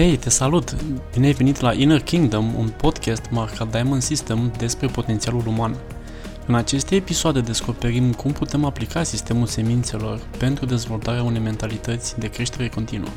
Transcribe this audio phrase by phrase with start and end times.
[0.00, 0.76] Hei, te salut!
[1.12, 5.76] Bine ai venit la Inner Kingdom, un podcast marcat Diamond System despre potențialul uman.
[6.46, 12.68] În aceste episoade descoperim cum putem aplica sistemul semințelor pentru dezvoltarea unei mentalități de creștere
[12.68, 13.08] continuă.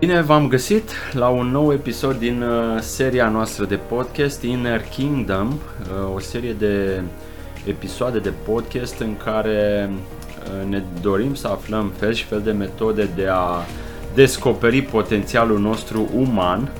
[0.00, 5.48] Bine v-am găsit la un nou episod din uh, seria noastră de podcast Inner Kingdom,
[5.48, 7.02] uh, o serie de
[7.66, 13.08] episoade de podcast în care uh, ne dorim să aflăm fel și fel de metode
[13.14, 13.64] de a
[14.14, 16.72] descoperi potențialul nostru uman,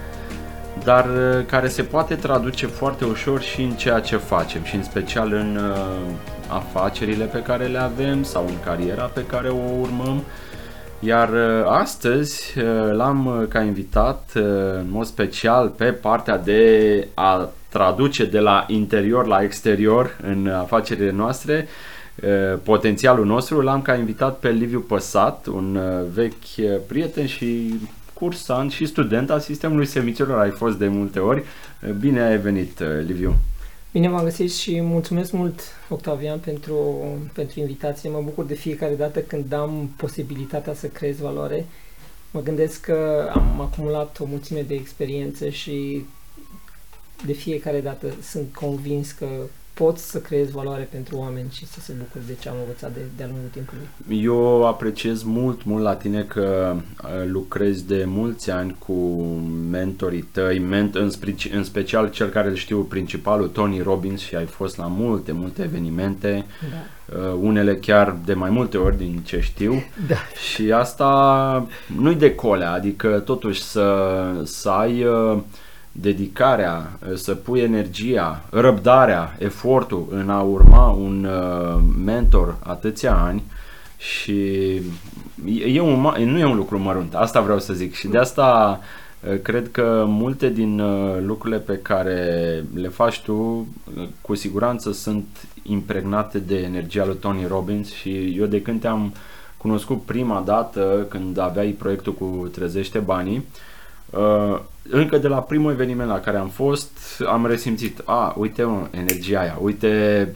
[0.84, 1.06] dar
[1.46, 5.58] care se poate traduce foarte ușor și în ceea ce facem și în special în
[6.48, 10.22] afacerile pe care le avem sau în cariera pe care o urmăm
[11.00, 14.30] iar uh, astăzi uh, l-am uh, ca invitat
[14.78, 21.10] în mod special pe partea de a traduce de la interior la exterior în afacerile
[21.10, 21.68] noastre
[22.62, 23.60] potențialul nostru.
[23.60, 25.78] L-am ca invitat pe Liviu Păsat, un
[26.12, 27.74] vechi prieten și
[28.12, 30.38] cursant și student al sistemului serviciilor.
[30.38, 31.42] Ai fost de multe ori.
[31.98, 33.34] Bine ai venit, Liviu!
[33.92, 38.10] Bine v-am găsit și mulțumesc mult, Octavian, pentru, pentru invitație.
[38.10, 41.66] Mă bucur de fiecare dată când am posibilitatea să creez valoare.
[42.30, 46.04] Mă gândesc că am acumulat o mulțime de experiențe și
[47.26, 49.26] de fiecare dată sunt convins că
[49.82, 53.00] pot să creez valoare pentru oameni și să se bucure de ce am învățat de,
[53.16, 53.86] de-a lungul timpului.
[54.24, 58.92] Eu apreciez mult, mult la tine că uh, lucrezi de mulți ani cu
[59.70, 64.36] mentorii tăi, ment- în, spe- în special cel care îl știu principalul, Tony Robbins și
[64.36, 67.16] ai fost la multe, multe evenimente, da.
[67.18, 69.72] uh, unele chiar de mai multe ori din ce știu
[70.08, 70.16] da.
[70.50, 71.66] și asta
[71.98, 75.38] nu-i de colea, adică totuși să, să ai uh,
[75.92, 83.42] dedicarea, eh, să pui energia, răbdarea, efortul în a urma un uh, mentor atâția ani
[83.96, 84.74] și
[85.64, 87.94] e un, nu e un lucru mărunt, asta vreau să zic.
[87.94, 88.80] Și de asta
[89.20, 93.66] uh, cred că multe din uh, lucrurile pe care le faci tu
[94.20, 95.26] cu siguranță sunt
[95.62, 99.12] impregnate de energia lui Tony Robbins și eu de când te-am
[99.56, 103.44] cunoscut prima dată când aveai proiectul cu Trezește Banii,
[104.10, 108.86] uh, încă de la primul eveniment la care am fost, am resimțit, a, uite mă,
[108.90, 110.32] energia aia, uite,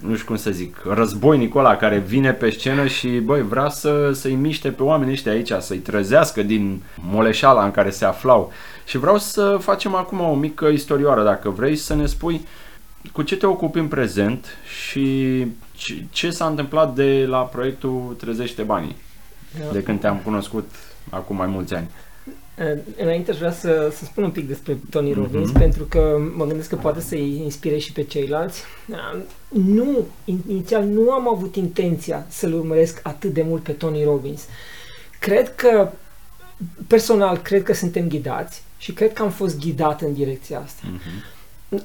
[0.00, 4.10] nu știu cum să zic, războinicul ăla care vine pe scenă și, băi, vrea să,
[4.12, 8.52] să-i miște pe oamenii ăștia aici, să-i trezească din moleșala în care se aflau.
[8.84, 12.46] Și vreau să facem acum o mică istorioară, dacă vrei, să ne spui
[13.12, 14.46] cu ce te ocupi în prezent
[14.84, 18.96] și ce, ce s-a întâmplat de la proiectul Trezește Banii,
[19.72, 20.70] de când te-am cunoscut
[21.10, 21.90] acum mai mulți ani.
[22.96, 25.58] Înainte aș vrea să, să spun un pic despre Tony Robbins, mm-hmm.
[25.58, 28.62] pentru că mă gândesc că poate să-i inspire și pe ceilalți.
[29.48, 34.42] Nu, inițial nu am avut intenția să-l urmăresc atât de mult pe Tony Robbins.
[35.18, 35.90] Cred că,
[36.86, 40.82] personal, cred că suntem ghidați și cred că am fost ghidat în direcția asta.
[40.86, 41.40] Mm-hmm.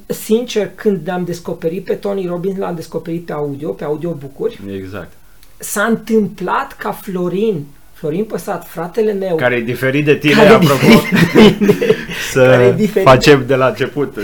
[0.07, 4.59] Sincer, când am descoperit pe Tony Robbins, l-am descoperit pe audio, pe audiobook-uri.
[4.75, 5.11] Exact.
[5.57, 7.65] S-a întâmplat ca Florin
[7.97, 9.35] Florin Păsat, fratele meu...
[9.35, 10.87] Care e diferit de tine, care apropo.
[11.59, 11.95] De,
[12.31, 14.17] să care diferit facem de la început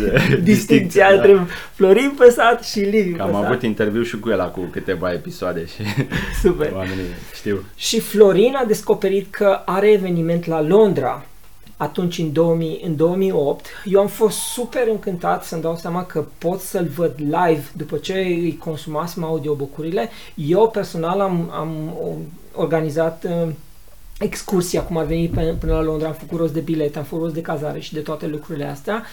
[0.43, 1.15] distinția da.
[1.15, 3.45] între Florin Păsat și Liviu Am Păsat.
[3.45, 5.83] avut interviu și cu el cu câteva episoade și
[6.43, 6.71] Super.
[6.75, 7.03] oamenii
[7.35, 7.63] știu.
[7.75, 11.25] Și Florin a descoperit că are eveniment la Londra
[11.77, 16.59] atunci în, 2000, în 2008, eu am fost super încântat să-mi dau seama că pot
[16.59, 20.09] să-l văd live după ce îi consumasem audiobook-urile.
[20.35, 21.97] Eu personal am, am
[22.55, 23.25] organizat
[24.23, 27.03] uh, excursia, cum ar veni până, până la Londra, am făcut rost de bilete, am
[27.03, 29.03] făcut rost de cazare și de toate lucrurile astea.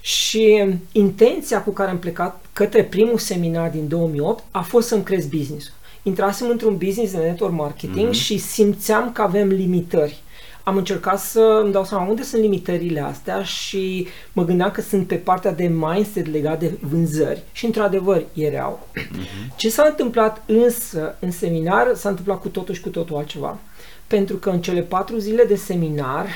[0.00, 5.28] Și intenția cu care am plecat către primul seminar din 2008 a fost să-mi cresc
[5.28, 5.74] business-ul.
[6.02, 8.20] Intrasem într-un business de network marketing mm-hmm.
[8.20, 10.22] și simțeam că avem limitări
[10.64, 15.06] am încercat să îmi dau seama unde sunt limitările astea și mă gândeam că sunt
[15.06, 18.88] pe partea de mindset legat de vânzări și într-adevăr erau.
[18.98, 19.56] Uh-huh.
[19.56, 23.58] Ce s-a întâmplat însă în seminar s-a întâmplat cu totul și cu totul altceva.
[24.06, 26.26] Pentru că în cele patru zile de seminar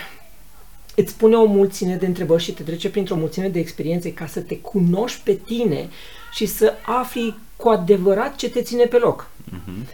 [0.97, 4.41] îți pune o mulțime de întrebări și te trece printr-o mulțime de experiențe ca să
[4.41, 5.89] te cunoști pe tine
[6.33, 9.31] și să afli cu adevărat ce te ține pe loc.
[9.49, 9.89] Uh-huh.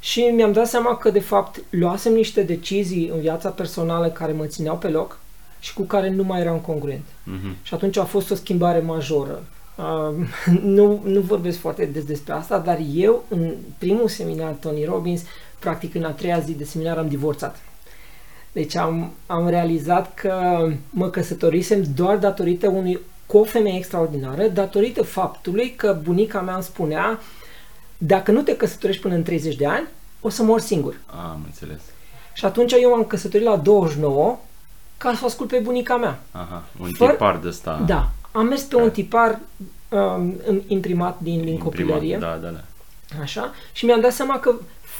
[0.00, 4.46] Și mi-am dat seama că, de fapt, luasem niște decizii în viața personală care mă
[4.46, 5.18] țineau pe loc
[5.60, 7.04] și cu care nu mai eram congruent.
[7.04, 7.62] Uh-huh.
[7.62, 9.44] Și atunci a fost o schimbare majoră.
[9.76, 10.26] Uh,
[10.62, 15.22] nu, nu vorbesc foarte des despre asta, dar eu, în primul seminar Tony Robbins,
[15.58, 17.56] practic în a treia zi de seminar am divorțat.
[18.52, 25.02] Deci am, am realizat că mă căsătorisem doar datorită unui cu o femeie extraordinară datorită
[25.02, 27.18] faptului că bunica mea îmi spunea
[27.98, 29.86] dacă nu te căsătorești până în 30 de ani,
[30.20, 30.96] o să mor singur.
[31.06, 31.80] Am înțeles.
[32.32, 34.38] Și atunci eu m-am căsătorit la 29
[34.98, 36.20] ca să o ascult pe bunica mea.
[36.30, 37.82] Aha, un Fără- tipar de ăsta.
[37.86, 39.38] Da, am mers pe un tipar
[39.88, 40.34] um,
[40.66, 41.62] imprimat din, din imprimat.
[41.62, 42.16] copilărie.
[42.18, 42.60] Da, da, da.
[43.22, 43.52] Așa?
[43.72, 44.54] Și mi-am dat seama că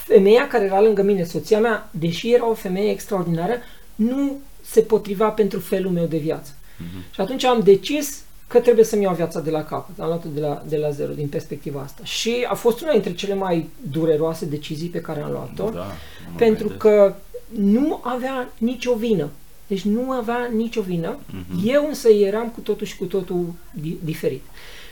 [0.09, 3.53] femeia care era lângă mine, soția mea, deși era o femeie extraordinară,
[3.95, 6.51] nu se potriva pentru felul meu de viață.
[6.77, 7.05] Mhm.
[7.15, 9.99] Și atunci am decis că trebuie să-mi iau viața de la capăt.
[10.01, 12.05] Am luat-o de la, de la zero, din perspectiva asta.
[12.05, 16.37] Și a fost una dintre cele mai dureroase decizii pe care am luat-o, Da, mă
[16.37, 16.81] pentru gândesc.
[16.81, 17.15] că
[17.49, 19.29] nu avea nicio vină.
[19.67, 21.19] Deci nu avea nicio vină.
[21.31, 21.63] Mhm.
[21.69, 23.45] Eu însă eram cu totul și cu totul
[23.81, 24.43] di- diferit.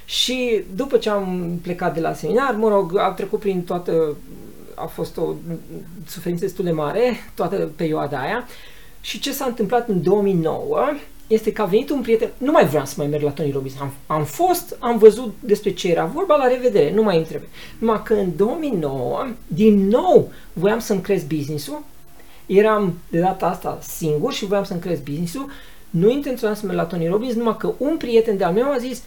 [0.04, 4.16] Și după ce am plecat de la seminar, mă rog, am trecut prin toată,
[4.76, 5.34] a fost o
[6.06, 8.48] suferință destul de mare, toată perioada aia.
[9.00, 10.78] Și ce s-a întâmplat în 2009
[11.26, 13.74] este că a venit un prieten, nu mai vreau să mai merg la Tony Robbins,
[13.80, 17.48] am, am fost, am văzut despre ce era vorba, la revedere, nu mai îmi trebuie.
[17.78, 21.82] Numai că în 2009, din nou, voiam să-mi cresc business-ul,
[22.46, 25.50] eram de data asta singur și voiam să-mi cresc business-ul,
[25.90, 29.02] nu intenționam să merg la Tony Robbins, numai că un prieten de-al meu a zis,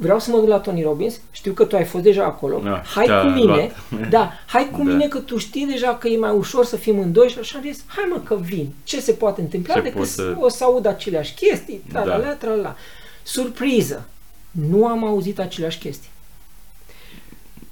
[0.00, 2.82] vreau să mă duc la Tony Robbins, știu că tu ai fost deja acolo, Da,
[2.94, 4.08] hai te-a cu mine, luat.
[4.16, 4.82] da, hai cu Da.
[4.82, 7.58] mine că tu știi deja că e mai ușor să fim în doi și așa
[7.58, 10.22] am zis, hai mă că vin, ce se poate întâmpla Ce decât poți să...
[10.22, 12.30] să- o să aud aceleași chestii, tralala, Da.
[12.32, 12.76] tralala.
[13.22, 14.08] Surpriză,
[14.50, 16.10] nu am auzit aceleași chestii.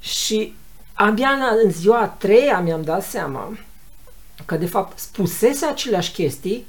[0.01, 0.55] Și
[0.93, 3.59] abia în- în ziua a treia mi-am dat seama
[4.45, 6.67] că de fapt spusese aceleași chestii,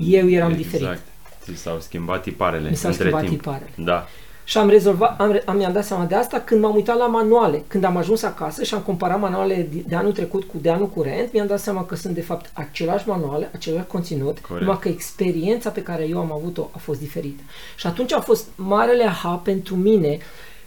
[0.00, 0.70] eu eram exact.
[0.70, 0.98] diferit.
[1.42, 3.40] Ți s-au schimbat tiparele Mi s-au între schimbat timp.
[3.40, 3.70] tiparele.
[3.76, 4.08] Da.
[4.48, 7.06] Și am rezolvat, am, re- am mi-am dat seama de asta când m-am uitat la
[7.06, 7.62] manuale.
[7.66, 10.88] Când am ajuns acasă și am comparat manualele de- de anul trecut cu de anul
[10.88, 14.64] curent, mi-am dat seama că sunt de fapt același manuale, același conținut, Corect.
[14.64, 17.42] numai că experiența pe care eu am avut-o a fost diferită.
[17.76, 20.18] Și atunci a fost marele aha pentru mine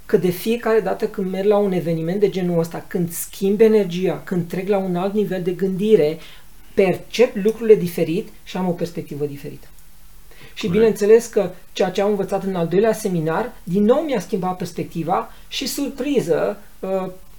[0.06, 4.22] că de fiecare dată când merg la un eveniment de genul ăsta, când schimb energia,
[4.24, 6.18] când trec la un alt nivel de gândire,
[6.74, 9.68] percep lucrurile diferit și am o perspectivă diferită.
[10.61, 10.83] Și Corect.
[10.85, 15.31] bineînțeles că ceea ce am învățat în al doilea seminar, din nou mi-a schimbat perspectiva
[15.47, 16.89] și surpriză uh,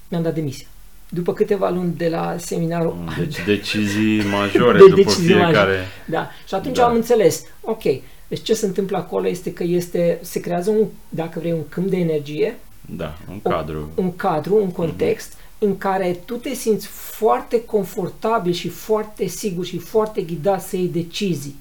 [0.08, 0.66] mi-am dat demisia.
[1.08, 5.52] După câteva luni de la seminarul al Deci decizii majore De după decizii fiecare.
[5.52, 5.86] majore.
[6.06, 6.28] Da.
[6.48, 6.84] Și atunci Da.
[6.86, 7.82] am înțeles, ok,
[8.28, 11.86] deci ce se întâmplă acolo este că este, se creează un, dacă vrei, un câmp
[11.88, 12.58] de energie,
[12.96, 13.90] Da, un o- cadru.
[13.94, 19.78] un cadru, un context în care tu te simți foarte confortabil și foarte sigur și
[19.78, 21.56] foarte ghidat să iei decizii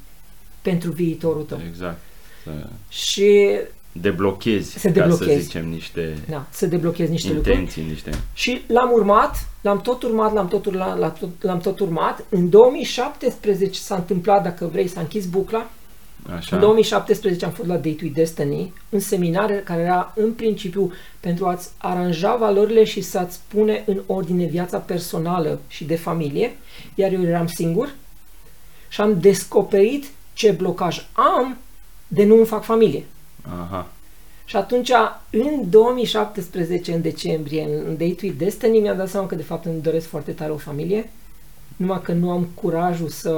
[0.62, 1.60] pentru viitorul tău.
[1.68, 2.00] Exact.
[2.44, 2.52] Să
[2.90, 3.60] Și
[3.92, 5.42] deblochezi, Să ca să deblochezi.
[5.44, 7.56] zicem, niște da, să deblochezi niște lucruri.
[7.58, 8.12] intenții, niște...
[8.34, 12.26] Și l-am urmat, l-am tot urmat, l-am tot, urmat, l-am tot, l-am tot urmat.
[12.30, 15.70] În 2017 s-a întâmplat, dacă vrei, s-a închis bucla.
[16.36, 16.56] Așa?
[16.56, 21.46] În 2017 am fost la Date with Destiny, un seminar care era în principiu pentru
[21.46, 26.56] a-ți aranja valorile și să-ți pune în ordine viața personală și de familie,
[26.96, 27.94] iar eu eram singur
[28.90, 31.58] și am descoperit ce blocaj am
[32.08, 33.06] de nu îmi fac familie.
[33.62, 33.88] Aha.
[34.46, 34.92] Și atunci,
[35.30, 39.82] în 2017, în decembrie, în Date with Destiny, mi-am dat seama că de fapt îmi
[39.82, 41.10] doresc foarte tare o familie,
[41.76, 43.32] numai că nu am curajul să,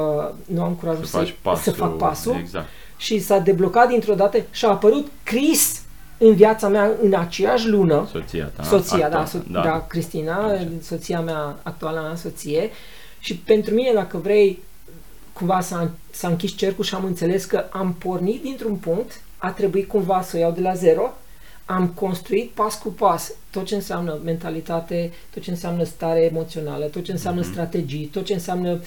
[0.46, 1.72] nu am curajul Să să, faci pasul.
[1.72, 2.68] să fac pasul Exact.
[2.98, 5.82] și s-a deblocat dintr-o dată și a apărut Chris
[6.18, 8.08] în viața mea în aceeași lună.
[8.12, 8.64] Soția ta.
[8.64, 10.68] soția, da, actuală, so- da, Cristina, Așa.
[10.82, 12.70] soția mea, actuala mea soție.
[13.20, 14.60] Și pentru mine, dacă vrei,
[15.34, 19.88] cumva s-a, s-a închis cercul și am înțeles că am pornit dintr-un punct, a trebuit
[19.88, 21.14] cumva să o iau de la zero,
[21.66, 27.04] am construit pas cu pas tot ce înseamnă mentalitate, tot ce înseamnă stare emoțională, tot
[27.04, 27.52] ce înseamnă Mhm.
[27.52, 28.80] strategii, tot ce înseamnă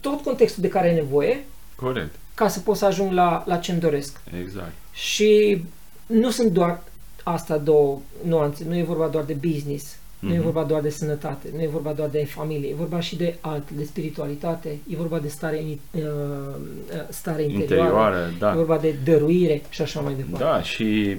[0.00, 1.44] tot contextul de care ai nevoie
[1.76, 2.14] Corect.
[2.34, 4.20] ca să pot să ajung la, la ce-mi doresc.
[4.42, 4.72] Exact.
[4.92, 5.64] Și
[6.06, 6.82] nu sunt doar
[7.22, 10.42] asta două nuanțe, nu e vorba doar de business, nu e Mhm.
[10.42, 13.70] vorba doar de sănătate, nu e vorba doar de familie, e vorba și de alt,
[13.70, 18.52] de spiritualitate, e vorba de stare, in- uh, uh, stare interioară, Interioară, da.
[18.52, 20.44] e vorba de dăruire și așa mai departe.
[20.44, 21.16] Da, și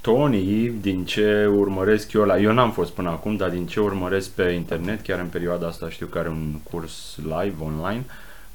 [0.00, 2.38] Tony, din ce urmăresc eu la...
[2.38, 5.88] Eu n-am fost până acum, dar din ce urmăresc pe internet, chiar în perioada asta
[5.90, 8.04] știu că are un curs live online,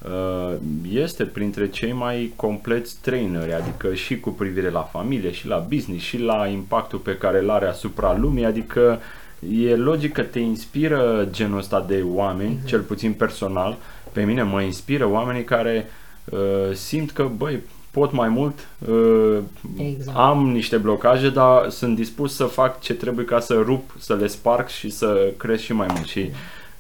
[0.05, 0.55] uh,
[0.91, 6.03] este printre cei mai compleți traineri, adică și cu privire la familie, și la business,
[6.03, 8.99] și la impactul pe care îl are asupra lumii, adică
[9.39, 12.67] e logic că te inspiră genul ăsta de oameni, Exact.
[12.67, 13.77] cel puțin personal,
[14.12, 15.89] pe mine mă inspiră oamenii care
[16.25, 17.60] uh, simt că, băi,
[17.91, 19.38] pot mai mult, uh,
[19.77, 20.17] Exact.
[20.17, 24.27] am niște blocaje, dar sunt dispus să fac ce trebuie ca să rup, să le
[24.27, 26.08] sparg și să cresc și mai mult.
[26.08, 26.29] Și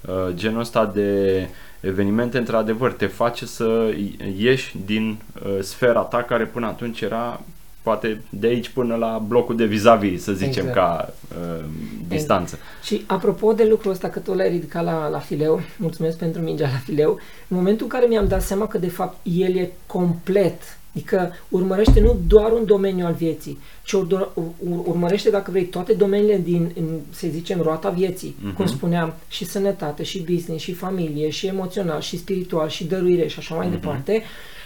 [0.01, 1.47] uh, genul ăsta de
[1.79, 3.93] evenimente, într-adevăr, te face să
[4.37, 7.41] ieși din uh, sfera ta care până atunci era
[7.87, 10.73] poate de aici până la blocul de vis-a-vis, să zicem, Exact.
[10.73, 11.63] ca uh,
[12.07, 12.57] distanță.
[12.83, 16.67] Și apropo de lucrul ăsta, că tu l-ai ridicat la, la fileu, mulțumesc pentru mingea
[16.71, 17.11] la fileu,
[17.47, 20.61] în momentul în care mi-am dat seama că de fapt el e complet,
[20.95, 25.93] adică urmărește nu doar un domeniu al vieții, ci ur- ur- urmărește, dacă vrei, toate
[25.93, 28.53] domeniile din, în, să zicem, roata vieții, Mhm.
[28.55, 33.39] cum spuneam, și sănătate, și business, și familie, și emoțional, și spiritual, și dăruire și
[33.39, 34.21] așa mai departe,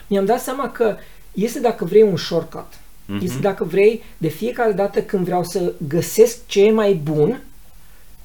[0.07, 0.95] mi-am dat seama că
[1.33, 2.67] este, dacă vrei, un shortcut.
[3.21, 7.41] Este, dacă vrei, de fiecare dată când vreau să găsesc ce e mai bun,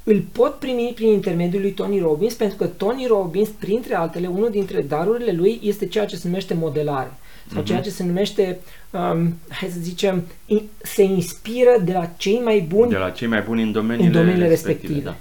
[0.04, 4.50] îl pot primi prin intermediul lui Tony Robbins, pentru că Tony Robbins, printre altele, unul
[4.50, 7.12] dintre darurile lui este ceea ce se numește modelare
[7.52, 8.58] sau ceea ce se numește,
[8.90, 12.90] um, hai să zicem, in, se inspiră de la cei mai buni.
[12.90, 14.92] De la cei mai buni în domeniile, În domeniile respective.
[14.92, 15.16] respective.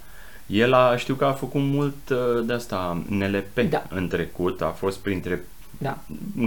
[0.47, 0.55] Da.
[0.55, 3.83] El a, știu că a făcut mult uh, de asta NLP Da.
[3.89, 5.43] în trecut, a fost printre
[5.77, 5.97] Da,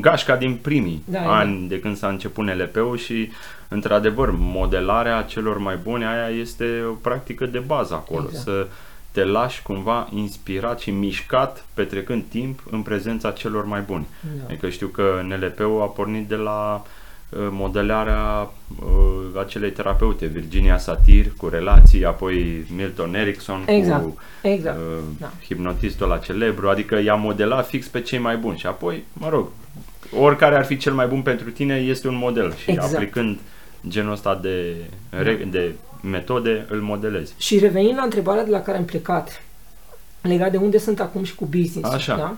[0.00, 3.30] gașca din primii Da, ani de când s-a început NLP-ul și
[3.68, 8.44] într-adevăr modelarea celor mai bune aia este o practică de bază acolo, Exact.
[8.44, 8.66] să
[9.10, 14.06] te lași cumva inspirat și mișcat petrecând timp în prezența celor mai buni.
[14.20, 14.44] Da.
[14.44, 16.90] Adică știu că NLP-ul a pornit de la uh,
[17.36, 18.50] modelarea
[18.82, 25.30] uh, acelei terapeute, Virginia Satir cu relații, apoi Milton Erickson Exact, cu exact, uh, da.
[25.44, 29.48] hipnotistul la celebru, adică i-a modelat fix pe cei mai buni și apoi, mă rog,
[30.20, 32.94] oricare ar fi cel mai bun pentru tine este un model și Exact.
[32.94, 33.38] aplicând
[33.88, 34.76] genul ăsta de,
[35.10, 37.34] re- de metode îl modelezi.
[37.36, 39.42] Și revenind la întrebarea de la care am plecat,
[40.20, 41.94] legat de unde sunt acum și cu business.
[41.94, 42.16] Așa.
[42.16, 42.36] Da?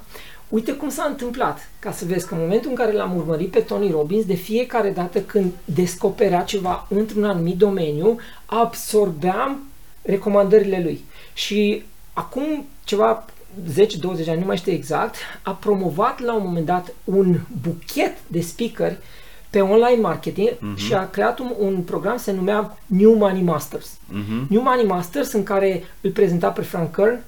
[0.51, 3.61] Uite cum s-a întâmplat, ca să vezi că în momentul în care l-am urmărit pe
[3.61, 9.61] Tony Robbins, de fiecare dată când descoperea ceva într-un anumit domeniu, absorbeam
[10.03, 11.05] recomandările lui.
[11.35, 13.25] Și acum ceva
[13.73, 18.41] 10-20 ani, nu mai știu exact, a promovat la un moment dat un buchet de
[18.41, 18.97] speakeri
[19.51, 20.77] pe online marketing Mhm.
[20.77, 23.91] și a creat un, un program se numea New Money Masters.
[24.09, 24.47] Mhm.
[24.49, 27.19] New Money Masters în care îl prezenta pe Frank Kern,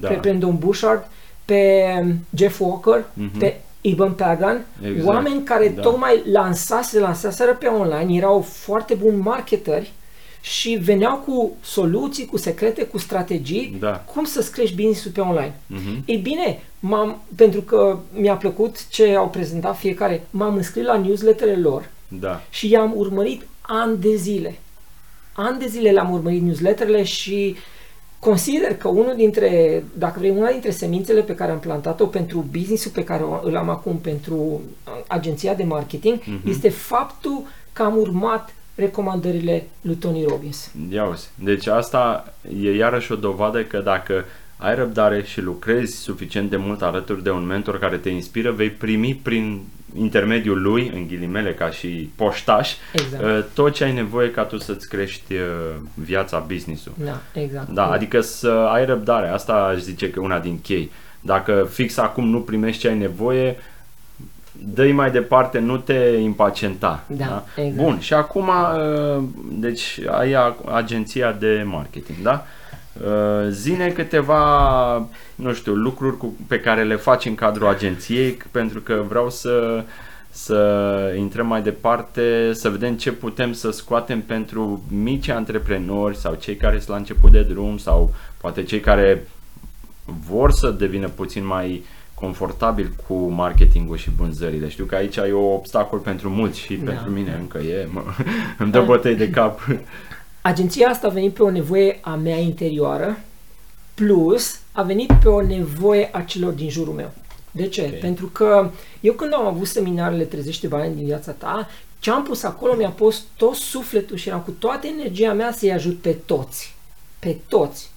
[0.00, 0.08] Da.
[0.08, 1.06] pe Brandon Bouchard,
[1.44, 3.38] pe um, Jeff Walker, Mhm.
[3.38, 5.82] pe Ibn Pagan, Exact, oameni care da.
[5.82, 9.92] tocmai lansase, lansaseră pe online, erau foarte buni marketeri
[10.40, 13.90] și veneau cu soluții, cu secrete, cu strategii, Da.
[14.14, 15.54] cum să-ți crești business-ul pe online.
[15.66, 16.02] Mhm.
[16.04, 21.60] Ei bine, m-am, pentru că mi-a plăcut ce au prezentat fiecare, m-am înscris la newsletterele
[21.60, 22.42] lor Da.
[22.50, 24.58] și i-am urmărit ani de zile.
[25.32, 27.56] Ani de zile le-am urmărit newsletterele și
[28.26, 32.90] consider că unul dintre, dacă vrei, una dintre semințele pe care am plantat-o pentru business-ul
[32.90, 36.48] pe care o- îl am acum pentru uh, agenția de marketing Mhm.
[36.48, 40.70] este faptul că am urmat recomandările lui Tony Robbins.
[40.90, 41.30] Ia uzi.
[41.34, 44.24] Deci asta e iarăși o dovadă că dacă
[44.56, 48.70] ai răbdare și lucrezi suficient de mult alături de un mentor care te inspiră, vei
[48.70, 49.60] primi prin
[49.98, 53.22] intermediul lui, în ghilimele ca și poștaș, Exact.
[53.24, 55.40] uh, tot ce ai nevoie ca tu să-ți crești uh,
[55.94, 56.92] viața, business-ul.
[57.04, 57.68] Da, exact.
[57.68, 60.90] Da, adică să ai răbdare, asta aș zice că e una din chei.
[61.20, 63.56] Dacă fix acum nu primești ce ai nevoie,
[64.52, 67.04] dă mai departe, nu te impacienta.
[67.06, 67.76] Da, exact.
[67.76, 69.22] Bun, și acum, uh,
[69.52, 72.46] deci ai a- agenția de marketing, da?
[73.00, 78.80] Uh, Zine câteva, nu știu, lucruri cu, pe care le faci în cadrul agenției, pentru
[78.80, 79.84] că vreau să
[80.34, 86.56] să intrăm mai departe, să vedem ce putem să scoatem pentru mici antreprenori sau cei
[86.56, 89.26] care sunt la început de drum sau poate cei care
[90.28, 91.84] vor să devină puțin mai
[92.14, 94.68] confortabil cu marketingul și vânzările.
[94.68, 96.90] Știu că aici e un obstacol pentru mulți și Da.
[96.92, 97.88] pentru mine încă e.
[97.90, 98.02] Mă,
[98.58, 99.60] îmi dă bătăi de cap.
[100.42, 103.20] Agenția asta a venit pe o nevoie a mea interioară,
[103.94, 107.10] plus a venit pe o nevoie a celor din jurul meu.
[107.50, 107.90] De ce?
[107.92, 108.00] Ok.
[108.00, 108.70] Pentru că
[109.00, 111.68] eu când am avut seminarele Trezește bani din viața ta,
[111.98, 115.72] ce am pus acolo mi-a pus tot sufletul și eram cu toată energia mea să-i
[115.72, 116.74] ajut pe toți.
[117.18, 117.90] Pe toți.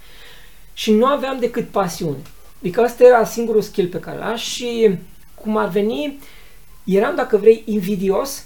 [0.74, 2.18] Și nu aveam decât pasiune.
[2.60, 4.98] Adică asta era singurul skill pe care l-am și
[5.36, 6.20] cum ar veni,
[6.84, 8.46] eram, dacă vrei, invidios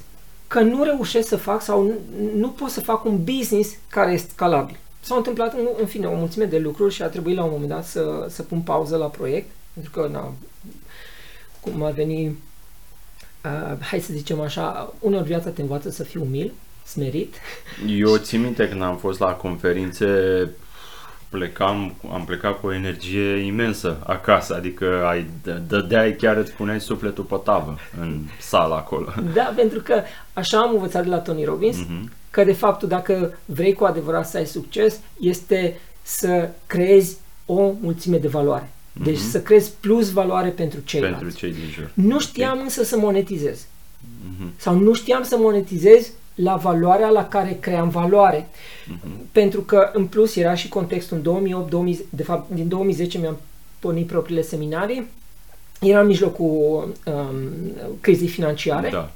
[0.50, 1.94] că nu reușesc să fac sau nu,
[2.36, 4.78] nu pot să fac un business care este scalabil.
[5.00, 7.70] S-au întâmplat, în, în fine, o mulțime de lucruri și a trebuit la un moment
[7.70, 10.34] dat să, să pun pauză la proiect, pentru că, na,
[11.60, 16.54] cum ar veni, uh, hai să zicem așa, uneori viața te învață să fii umil,
[16.86, 17.36] smerit.
[17.88, 20.06] Eu țin minte când am fost la conferințe,
[21.30, 26.80] plecam, am plecat cu o energie imensă acasă, adică ai, dă- dădeai, chiar îți puneai
[26.82, 29.14] sufletul pe tavă în sala acolo.
[29.34, 30.02] Da, pentru că
[30.34, 32.12] așa am învățat de la Tony Robbins, Mhm.
[32.30, 38.18] că de fapt dacă vrei cu adevărat să ai succes, este să creezi o mulțime
[38.18, 38.70] de valoare.
[39.04, 41.18] Deci să creezi plus valoare pentru ceilalți.
[41.20, 41.92] Pentru cei din jur.
[41.94, 43.66] Nu știam însă să monetizez.
[44.38, 44.52] Mhm.
[44.58, 46.12] Sau nu știam să monetizez
[46.44, 48.50] la valoarea la care cream valoare.
[48.50, 49.32] Uh-huh.
[49.32, 53.38] Pentru că, în plus, era și contextul în 2008, 2000, de fapt, din 2010 mi-am
[53.80, 55.08] pornit propriile seminarii,
[55.80, 57.36] era în mijlocul um,
[58.02, 58.90] crizei financiare.
[58.90, 59.12] Da.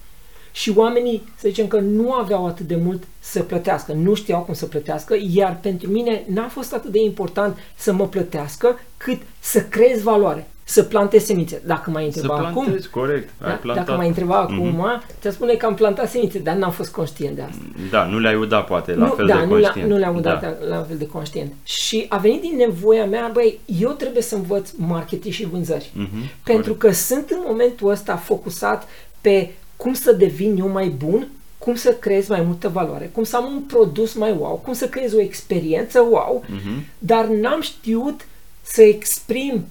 [0.51, 4.53] Și oamenii, să zicem că nu aveau atât de mult să plătească, nu știau cum
[4.53, 9.61] să plătească, iar pentru mine n-a fost atât de important să mă plătească cât să
[9.61, 11.61] creez valoare să plantez semințe.
[11.65, 13.55] Dacă m-ai întrebat să acum, corect, ai da?
[13.55, 13.85] plantat.
[13.85, 14.53] dacă m-ai întrebat mm-hmm.
[14.53, 17.61] acum, te spune că am plantat semințe, dar n-am fost conștient de asta.
[17.89, 19.89] Da, nu le-ai udat poate la nu, fel da, de nu conștient.
[19.89, 20.47] Nu le-am udat da.
[20.47, 21.53] la, la fel de conștient.
[21.63, 25.91] Și a venit din nevoia mea, băi, eu trebuie să învăț marketing și vânzări.
[25.91, 26.79] Mm-hmm, pentru corect.
[26.79, 28.87] că sunt în momentul ăsta focusat
[29.21, 31.27] pe cum să devin eu mai bun,
[31.57, 34.87] cum să creez mai multă valoare, cum să am un produs mai wow, cum să
[34.87, 36.83] creez o experiență wow, mm-hmm.
[36.97, 38.25] dar n-am știut
[38.61, 39.65] să exprim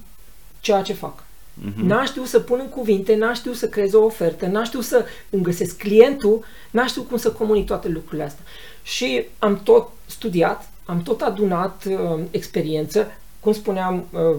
[0.62, 1.24] ceea ce fac.
[1.60, 1.74] Mm-hmm.
[1.74, 5.04] N-aș știut să pun în cuvinte, n-aș știut să creez o ofertă, n-aș știut să
[5.30, 8.44] îmi găsesc clientul, n-aș știut cum să comunic toate lucrurile astea.
[8.82, 13.06] Și am tot studiat, am tot adunat uh, experiență,
[13.40, 14.36] cum spuneam, uh,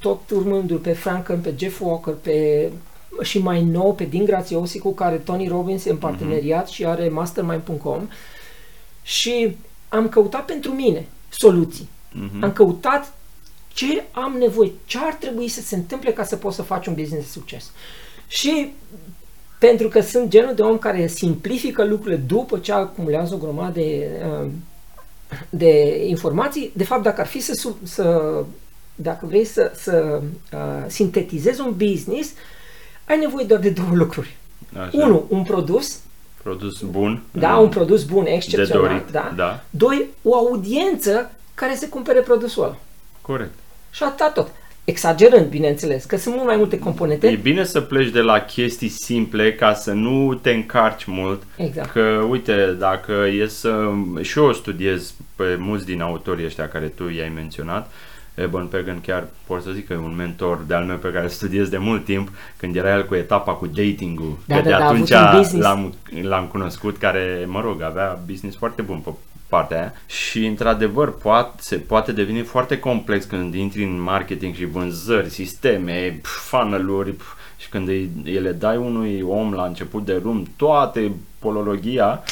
[0.00, 2.70] tot urmându-l pe Franklin, pe Jeff Walker, pe
[3.22, 6.72] și mai nou pe Dean Graziosi cu care Tony Robbins e în parteneriat mm-hmm.
[6.74, 8.08] și are mastermind.com
[9.02, 9.56] și
[9.88, 11.88] am căutat pentru mine soluții.
[12.12, 12.40] Mm-hmm.
[12.40, 13.14] Am căutat
[13.76, 16.94] ce am nevoie, ce ar trebui să se întâmple ca să pot să faci un
[16.94, 17.70] business de succes.
[18.26, 18.72] Și
[19.58, 24.10] pentru că sunt genul de om care simplifică lucrurile după ce acumulează o grămadă de,
[25.50, 28.44] de informații, de fapt dacă ar fi să, să
[28.94, 30.20] dacă vrei să, să
[30.52, 32.32] uh, sintetizezi un business,
[33.04, 34.36] ai nevoie doar de două lucruri.
[34.78, 34.90] Așa.
[34.92, 36.00] Unu, un produs.
[36.42, 37.22] Produs bun.
[37.30, 38.82] Da, un produs bun, excepțional.
[38.82, 39.32] De dorit, da.
[39.36, 39.64] da.
[39.70, 42.76] Doi, o audiență care să cumpere produsul ăla.
[43.20, 43.52] Corect.
[43.96, 44.50] Și atât tot.
[44.84, 47.26] Exagerând, bineînțeles, că sunt mult mai multe componente.
[47.26, 51.42] E bine să pleci de la chestii simple ca să nu te încarci mult.
[51.56, 51.90] Exact.
[51.90, 53.90] Că, uite, dacă e să...
[54.20, 57.90] Și eu studiez pe mulți din autorii ăștia care tu i-ai menționat,
[58.34, 61.30] Eben Pagan chiar pot să zic că e un mentor de-al meu pe care îl
[61.30, 64.76] studiez de mult timp, când era el cu etapa cu dating-ul, da, că da, de
[64.76, 65.10] da, atunci
[65.52, 69.10] l-am, l-am cunoscut, care, mă rog, avea business foarte bun pe
[69.48, 69.94] partea aia.
[70.06, 76.20] Și într-adevăr poate, se poate deveni foarte complex când intri în marketing și vânzări, sisteme,
[76.22, 77.14] funnel-uri
[77.56, 82.22] și când îi, ele dai unui om la început de rum toate polologia,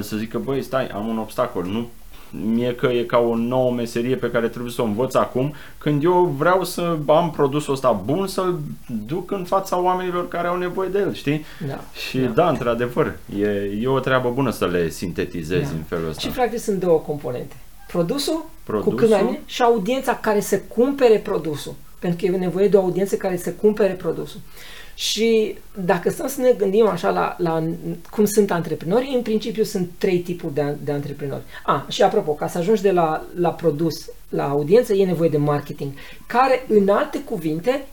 [0.00, 1.88] să zică, băi, stai, am un obstacol, nu
[2.30, 6.04] mie că e ca o nouă meserie pe care trebuie să o învăț acum, când
[6.04, 8.58] eu vreau să am produsul ăsta bun, să-l
[9.06, 11.44] duc în fața oamenilor care au nevoie de el, știi?
[11.68, 11.80] Da.
[12.08, 13.48] Și da, da într-adevăr, e,
[13.80, 15.76] e o treabă bună să le sintetizezi da.
[15.76, 16.20] în felul ăsta.
[16.20, 17.54] Și practic sunt două componente.
[17.86, 21.74] Produsul, produsul, cu cât mai bine, și audiența care să cumpere produsul.
[21.98, 24.40] Pentru că e nevoie de o audiență care să cumpere produsul.
[24.98, 27.62] Și dacă stăm să ne gândim așa la, la
[28.10, 31.42] cum sunt antreprenori, în principiu sunt trei tipuri de, de antreprenori.
[31.64, 33.94] A, și apropo, ca să ajungi de la, la produs
[34.28, 35.92] la audiență, e nevoie de marketing,
[36.26, 37.86] care, în alte cuvinte,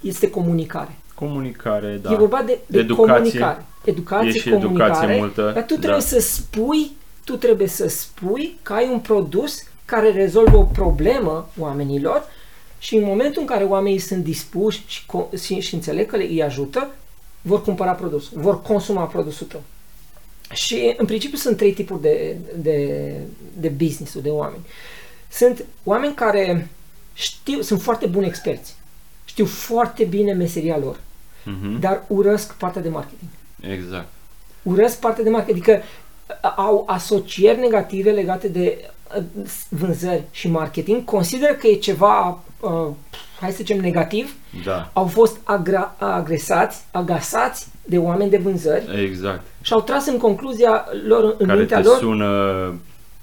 [0.00, 0.98] este comunicare.
[1.14, 2.12] Comunicare, da.
[2.12, 3.14] E vorba de, de educație.
[3.14, 3.64] comunicare.
[3.84, 4.90] Educație, e și comunicare.
[4.90, 6.06] Educație multă, dar tu trebuie da.
[6.06, 6.90] să spui,
[7.24, 12.24] tu trebuie să spui că ai un produs care rezolvă o problemă oamenilor
[12.78, 15.04] și în momentul în care oamenii sunt dispuși și,
[15.42, 16.90] și, și înțeleg că le, îi ajută,
[17.40, 19.62] vor cumpăra produsul, vor consuma produsul tău.
[20.52, 23.10] Și în principiu sunt trei tipuri de, de,
[23.52, 24.64] de business de oameni.
[25.30, 26.68] Sunt oameni care
[27.12, 28.74] știu, sunt foarte buni experți,
[29.24, 31.80] știu foarte bine meseria lor, uh-huh.
[31.80, 33.30] dar urăsc partea de marketing.
[33.60, 34.08] Exact.
[34.62, 35.86] Urăsc partea de marketing, adică
[36.56, 38.90] au asocieri negative legate de
[39.68, 42.86] vânzări și marketing, consideră că e ceva, uh,
[43.40, 44.90] hai să zicem, negativ, da.
[44.92, 49.42] au fost agra- agresați, agasați de oameni de vânzări exact.
[49.62, 51.96] și au tras în concluzia lor, în Care mintea te lor...
[51.98, 52.30] sună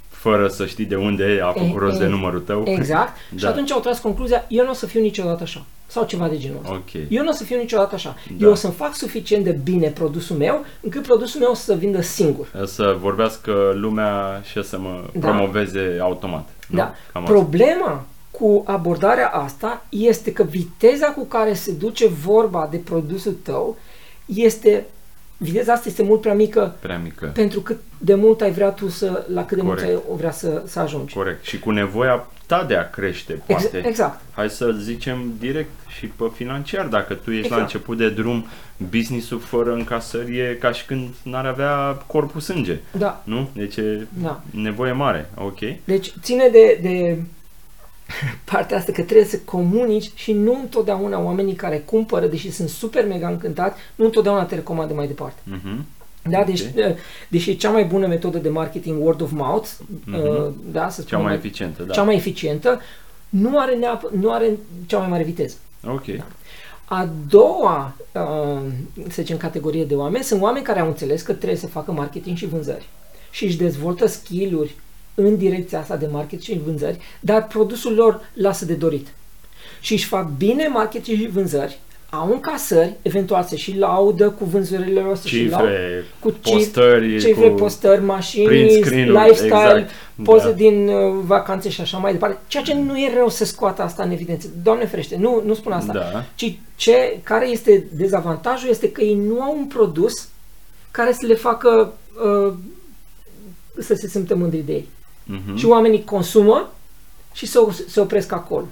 [0.09, 2.63] fără să știi de unde a făcut rost de numărul tău.
[2.65, 3.11] Exact.
[3.29, 3.37] da.
[3.37, 5.65] Și atunci au tras concluzia, eu nu o să fiu niciodată așa.
[5.87, 6.73] Sau ceva de genul ăsta.
[6.73, 7.07] Okay.
[7.09, 8.15] Eu nu o să fiu niciodată așa.
[8.37, 8.45] Da.
[8.45, 12.47] Eu o să-mi fac suficient de bine produsul meu, încât produsul meu să vindă singur.
[12.65, 15.27] Să vorbească lumea și să mă Da.
[15.27, 16.49] promoveze automat.
[16.67, 16.77] Nu?
[16.77, 16.93] Da.
[17.13, 17.33] Cam asta.
[17.33, 18.05] Problema
[18.43, 23.77] cu abordarea asta este că viteza cu care se duce vorba de produsul tău
[24.25, 24.85] este
[25.37, 27.31] viteza asta este mult prea mică Prea mică.
[27.33, 29.85] pentru cât de mult ai vrea tu să, la cât de Corect.
[29.87, 31.13] mult ai o vrea să, să ajungi.
[31.15, 31.43] Corect.
[31.43, 33.87] Și cu nevoia ta de a crește, Ex- poate.
[33.87, 34.19] exact.
[34.35, 36.85] Hai să zicem direct și pe financiar.
[36.85, 37.55] Dacă tu ești Exact.
[37.55, 38.45] la început de drum,
[38.89, 41.75] business-ul fără încasări e ca și când n-ar avea
[42.07, 42.79] corpul sânge.
[42.97, 43.21] Da.
[43.25, 43.49] Nu?
[43.53, 44.41] Deci e Da.
[44.51, 45.29] nevoie mare.
[45.37, 45.59] Ok.
[45.83, 47.17] Deci ține de, de
[48.51, 53.07] partea asta că trebuie să comunici și nu întotdeauna oamenii care cumpără, deși sunt super
[53.07, 55.39] mega încântați, nu întotdeauna te recomandă mai departe.
[55.43, 55.85] Mhm.
[56.29, 56.95] Da, deci, uh,
[57.27, 59.67] deși e cea mai bună metodă de marketing word of mouth,
[60.13, 61.93] uh, da, să Cea spunem, mai eficientă, da.
[61.93, 62.81] cea mai eficientă,
[63.29, 65.55] nu are, neap- nu are cea mai mare viteză.
[65.87, 66.03] Ok.
[66.85, 68.61] A doua, uh,
[69.09, 72.37] să zicem, categorie de oameni sunt oameni care au înțeles că trebuie să facă marketing
[72.37, 72.89] și vânzări
[73.31, 74.75] și își dezvoltă skill-uri
[75.15, 79.07] în direcția asta de marketing și vânzări, dar produsul lor lasă de dorit.
[79.79, 84.99] Și își fac bine marketing și vânzări, au încasări, eventual se și laudă cu vânzările
[84.99, 87.55] lor, se și laudă Cifre, cu cif- postări, cifre, cu...
[87.55, 89.89] postări, mașini, print screen-uri, lifestyle, exact,
[90.23, 90.51] poze da.
[90.51, 92.37] din uh, vacanțe și așa mai departe.
[92.47, 94.47] Ceea ce nu e rău să scoată asta în evidență.
[94.63, 95.93] Doamne ferește, nu, nu spun asta.
[95.93, 96.25] Da.
[96.35, 100.27] Ci ce, care este dezavantajul este că ei nu au un produs
[100.91, 101.93] care să le facă
[102.25, 102.53] uh,
[103.79, 104.87] să se simtă mândri de ei.
[105.23, 105.55] Mhm.
[105.55, 106.71] Și oamenii consumă
[107.33, 108.65] și se, se opresc acolo.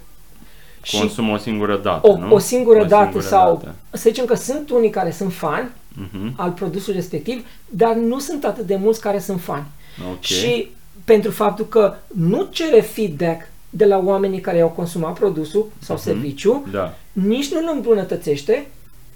[0.84, 2.34] Și Consum o singură dată, o, nu?
[2.34, 3.76] o singură dată sau dată.
[3.92, 6.34] să zicem că sunt unii care sunt fani Mhm.
[6.38, 9.64] al produsului respectiv, dar nu sunt atât de mulți care sunt fani.
[10.12, 10.22] Ok.
[10.22, 10.68] Și
[11.06, 16.68] pentru faptul că nu cere feedback de la oamenii care au consumat produsul sau serviciu,
[16.72, 16.94] Da.
[17.12, 18.68] nici nu îl îmbunătățește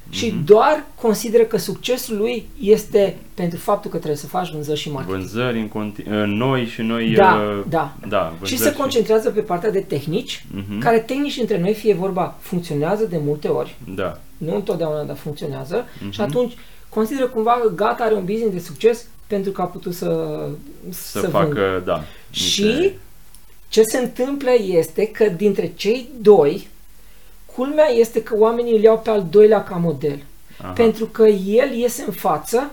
[0.09, 0.45] și Mhm.
[0.45, 5.19] doar consideră că succesul lui este pentru faptul că trebuie să faci vânzări și marketing.
[5.21, 7.09] Vânzări în continu- uh, noi și noi...
[7.15, 7.93] Da, uh, da.
[8.07, 10.79] da și vânzări se concentrează pe partea de tehnici, Mhm.
[10.79, 14.19] care tehnici între noi, fie vorba, funcționează de multe ori, Da.
[14.37, 16.11] nu întotdeauna, dar funcționează Mhm.
[16.11, 16.53] și atunci
[16.89, 20.39] consideră cumva că gata, are un business de succes pentru că a putut să,
[20.89, 21.81] Să, să facă, vândă.
[21.85, 22.03] da.
[22.29, 22.93] Și niște-
[23.67, 26.67] ce se întâmplă este că dintre cei doi,
[27.55, 30.23] culmea este că oamenii îl iau pe al doilea ca model.
[30.61, 30.69] Aha.
[30.71, 32.71] Pentru că el iese în față,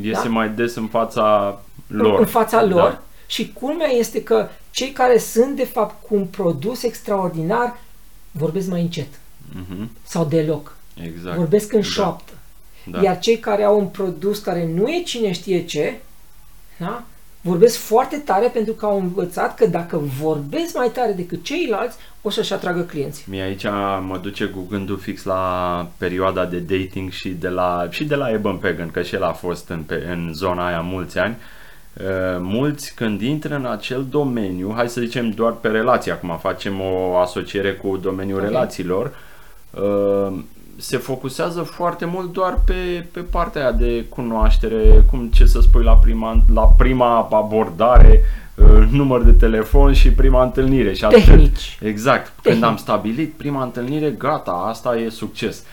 [0.00, 0.28] Iese da?
[0.28, 2.18] mai des în fața lor.
[2.20, 3.02] în fața lor Da.
[3.26, 7.76] și culmea este că cei care sunt de fapt cu un produs extraordinar
[8.30, 9.08] vorbesc mai încet
[9.52, 9.90] Mhm.
[10.06, 10.76] sau deloc.
[11.02, 11.36] Exact.
[11.36, 11.86] Vorbesc în Da.
[11.86, 12.32] șoaptă.
[12.86, 13.02] Da.
[13.02, 16.00] Iar cei care au un produs care nu e cine știe ce,
[16.78, 17.02] da?
[17.44, 22.30] Vorbesc foarte tare pentru că au învățat că dacă vorbesc mai tare decât ceilalți, o
[22.30, 23.24] să-și atragă clienți.
[23.30, 23.64] Mie aici
[24.06, 28.30] mă duce cu gândul fix la perioada de dating și de la, și de la
[28.30, 31.36] Eben Pagan, că și el a fost în, pe, în zona aia mulți ani.
[32.00, 36.80] Uh, mulți când intră în acel domeniu, hai să zicem doar pe relații, acum facem
[36.80, 38.44] o asociere cu domeniul Ok.
[38.44, 39.14] relațiilor,
[39.70, 40.38] uh,
[40.76, 45.82] se focusează foarte mult doar pe, pe partea aia de cunoaștere, cum ce să spui
[45.82, 50.94] la prima, la prima abordare, uh, număr de telefon și prima întâlnire.
[50.94, 51.24] Și atât.
[51.24, 51.78] Tehnici.
[51.82, 52.26] Exact.
[52.26, 52.64] Când Tehnic.
[52.64, 55.64] am stabilit prima întâlnire, gata, asta e succes.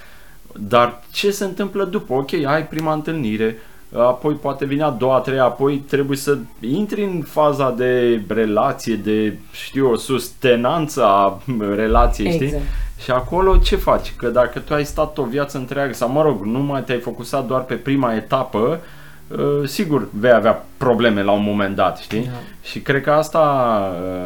[0.56, 2.14] Dar ce se întâmplă după?
[2.14, 3.58] Ok, ai prima întâlnire,
[3.98, 8.96] apoi poate vine a doua, a treia, apoi trebuie să intri în faza de relație,
[8.96, 11.42] de, știu eu, sustenanță a
[11.76, 12.54] relației, știi?
[13.02, 13.04] Exact.
[13.04, 14.14] Și acolo ce faci?
[14.18, 17.46] Că dacă tu ai stat o viață întreagă, sau mă rog, nu mai te-ai focusat
[17.48, 18.80] doar pe prima etapă,
[19.28, 22.24] uh, sigur vei avea probleme la un moment dat, știi?
[22.24, 22.32] Da.
[22.64, 23.40] Și cred că asta,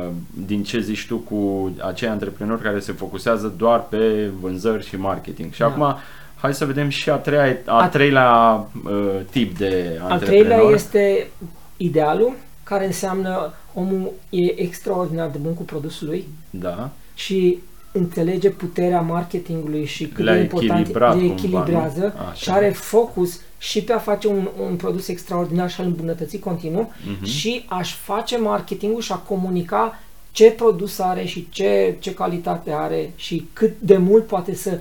[0.03, 0.07] uh,
[0.45, 5.53] din ce zici tu cu acei antreprenori care se focusează doar pe vânzări și marketing.
[5.53, 5.65] Și Da.
[5.65, 5.95] acum,
[6.35, 8.31] hai să vedem și a, treia, a, A- treilea
[8.85, 8.91] uh,
[9.31, 10.45] tip de Al antreprenor.
[10.47, 11.27] treilea este
[11.77, 12.31] idealul,
[12.63, 17.57] care înseamnă omul e extraordinar de bun cu produsul lui Da, și
[17.97, 22.21] înțelege puterea marketingului și cât Le-a de important echilibrat le cumva, echilibrează nu?
[22.21, 22.33] Așa.
[22.33, 26.91] și are focus și pe a face un, un produs extraordinar și a-l îmbunătăți continuu
[27.15, 27.25] Mhm.
[27.25, 29.99] și a-și face marketingul și a comunica
[30.31, 34.79] ce produs are și ce, ce calitate are și cât de mult poate să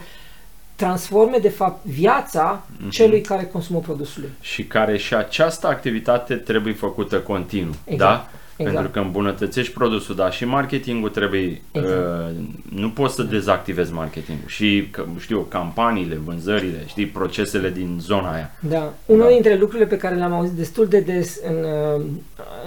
[0.77, 2.91] transforme de fapt viața Mhm.
[2.91, 4.31] celui care consumă produsul lui.
[4.41, 8.31] și care și această activitate trebuie făcută continuu, Exact, da?
[8.57, 8.75] Exact.
[8.75, 11.97] Pentru că îmbunătățești produsul, dar și marketingul trebuie, Exact.
[11.99, 18.33] uh, nu poți să dezactivezi marketingul și, că, știu, campaniile, vânzările, știi, procesele din zona
[18.33, 18.51] aia.
[18.61, 18.93] Da.
[19.07, 19.29] Unul Da.
[19.33, 21.57] dintre lucrurile pe care le-am auzit destul de des în,
[21.97, 22.05] uh,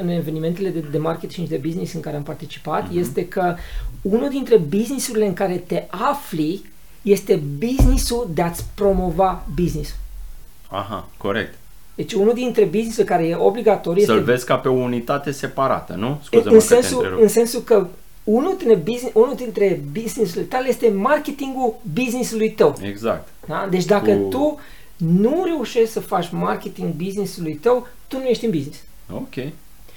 [0.02, 2.98] în evenimentele de, de marketing și de business în care am participat Mhm.
[2.98, 3.56] este că
[4.02, 6.62] unul dintre businessurile în care te afli
[7.02, 9.96] este businessul de a-ți promova business.
[10.70, 11.54] Aha, corect.
[11.98, 15.94] Deci unul dintre businessul care e obligatoriu Să-l este vezi ca pe o unitate separată,
[15.94, 16.08] nu?
[16.08, 17.22] în, Scuze-mă în, că te sensul, întrerup.
[17.22, 17.88] în sensul că
[18.24, 22.76] unul dintre, business, unul dintre businessurile tale este marketingul businessului tău.
[22.82, 23.28] Exact.
[23.48, 23.68] Da?
[23.70, 24.60] Deci dacă Cu- tu
[24.98, 28.80] nu reușești să faci marketing businessului tău, tu nu ești în business.
[29.14, 29.34] Ok.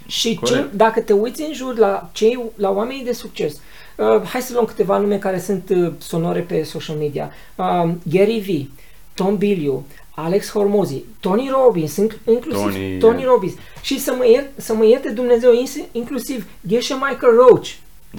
[0.06, 0.70] Și Corect.
[0.70, 3.52] ce, dacă te uiți în jur la, cei, la oamenii de succes,
[3.96, 7.30] uh, hai să luăm câteva nume care sunt uh, sonore pe social media.
[7.56, 8.76] Uh, Gary V,
[9.14, 9.84] Tom Billiu,
[10.24, 14.74] Alex Hormozi, Tony Robbins, inc- inclusiv Tony- Tony, Tony Robbins și să mă, iert, să
[14.74, 17.68] mă ierte Dumnezeu, ins- inclusiv Geshe Michael Roach.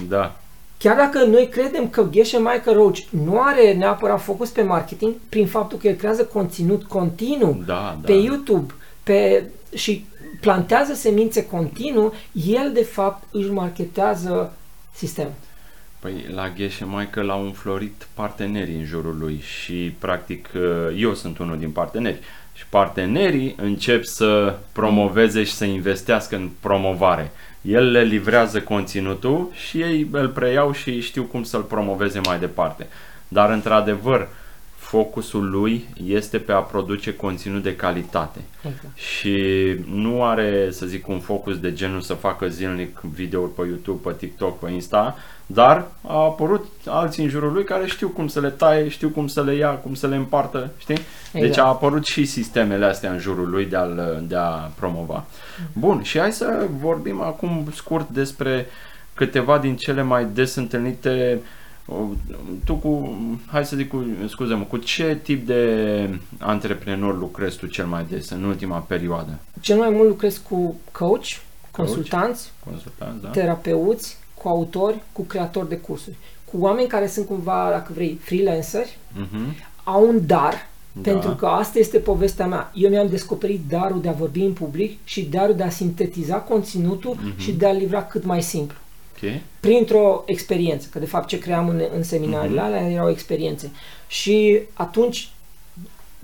[0.08, 0.36] Da.
[0.78, 5.46] Chiar dacă noi credem că Geshe Michael Roach nu are neapărat focus pe marketing, prin
[5.46, 8.06] faptul că el creează conținut continuu Da, da.
[8.06, 10.04] pe YouTube, pe, și
[10.40, 14.52] plantează semințe continuu, el de fapt își marketează
[14.94, 15.32] sistemul.
[16.02, 20.50] Păi la Gheșe mai că l-au înflorit partenerii în jurul lui și practic
[20.96, 22.18] eu sunt unul din parteneri
[22.54, 27.30] și partenerii încep să promoveze și să investească în promovare.
[27.60, 32.86] El le livrează conținutul și ei îl preiau și știu cum să-l promoveze mai departe.
[33.28, 34.28] Dar într-adevăr,
[34.92, 38.38] focusul lui este pe a produce conținut de calitate.
[38.56, 38.98] Exact.
[38.98, 39.36] Și
[39.92, 44.16] nu are, să zic, un focus de genul să facă zilnic videouri pe YouTube, pe
[44.18, 48.48] TikTok, pe Insta, dar au apărut alții în jurul lui care știu cum să le
[48.48, 50.98] taie, știu cum să le ia, cum să le împartă, știi?
[51.32, 51.46] Exact.
[51.46, 53.86] Deci a apărut și sistemele astea în jurul lui de a,
[54.20, 55.24] de a promova.
[55.72, 58.66] Bun, și hai să vorbim acum scurt despre
[59.14, 61.40] câteva din cele mai des întâlnite
[62.64, 67.86] tu cu, hai să zic cu, scuze cu ce tip de antreprenor lucrezi tu cel
[67.86, 69.38] mai des în ultima perioadă?
[69.60, 71.26] Cel mai mult lucrez cu coach,
[71.70, 73.28] consultanți, consultanți da?
[73.28, 76.16] terapeuți, cu autori, cu creatori de cursuri,
[76.52, 79.66] cu oameni care sunt cumva, dacă vrei, freelanceri, uh-huh.
[79.84, 81.10] au un dar, da.
[81.10, 82.70] pentru că asta este povestea mea.
[82.74, 87.16] Eu mi-am descoperit darul de a vorbi în public și darul de a sintetiza conținutul
[87.16, 87.36] uh-huh.
[87.36, 88.76] și de a livra cât mai simplu.
[89.22, 89.42] Okay.
[89.60, 92.64] Printr-o experiență, că de fapt ce cream în, în seminariile uh-huh.
[92.64, 93.70] alea erau experiențe.
[94.06, 95.30] Și atunci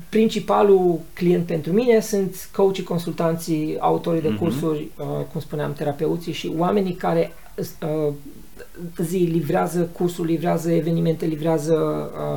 [0.08, 4.38] principalul client pentru mine sunt coachii, consultanții, autorii de uh-huh.
[4.38, 8.12] cursuri, uh, cum spuneam, terapeuții și oamenii care uh,
[8.98, 11.74] zi livrează cursul, livrează evenimente, livrează...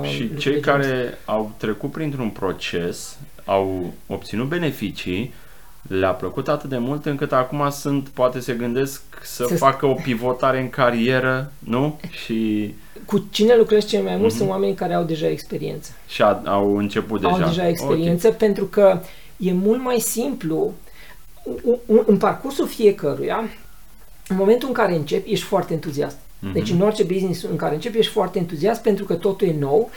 [0.01, 5.33] Uh, și cei care au trecut printr-un proces, au obținut beneficii,
[5.81, 9.93] le-a plăcut atât de mult încât acum sunt, poate se gândesc să se facă o
[9.93, 11.99] pivotare în carieră, nu?
[12.09, 12.73] Și...
[13.05, 14.37] Cu cine lucrezi cel mai mult mm-hmm.
[14.37, 15.91] sunt oameni care au deja experiență.
[16.07, 17.33] Și a, au început deja.
[17.33, 18.39] Au deja experiență okay.
[18.39, 18.99] pentru că
[19.37, 20.73] e mult mai simplu
[22.05, 23.43] în parcursul fiecăruia
[24.27, 26.17] în momentul în care începi, ești foarte entuziast.
[26.41, 26.53] Mm-hmm.
[26.53, 29.89] Deci în orice business în care începi, ești foarte entuziast pentru că totul e nou.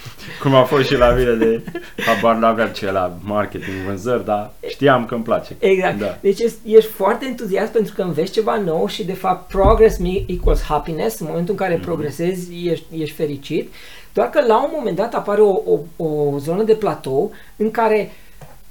[0.43, 1.63] Cum a fost și la mine de
[2.07, 5.57] habar n-aveam ce la marketing, vânzări, dar știam că îmi place.
[5.59, 5.99] Exact.
[5.99, 6.19] Da.
[6.21, 11.21] Deci ești foarte entuziast pentru că înveți ceva nou și de fapt progress equals happiness.
[11.21, 11.85] În momentul în care mm-hmm.
[11.85, 13.73] progresezi, ești, ești fericit.
[14.13, 15.61] Doar că la un moment dat apare o,
[15.97, 18.13] o, o zonă de platou în care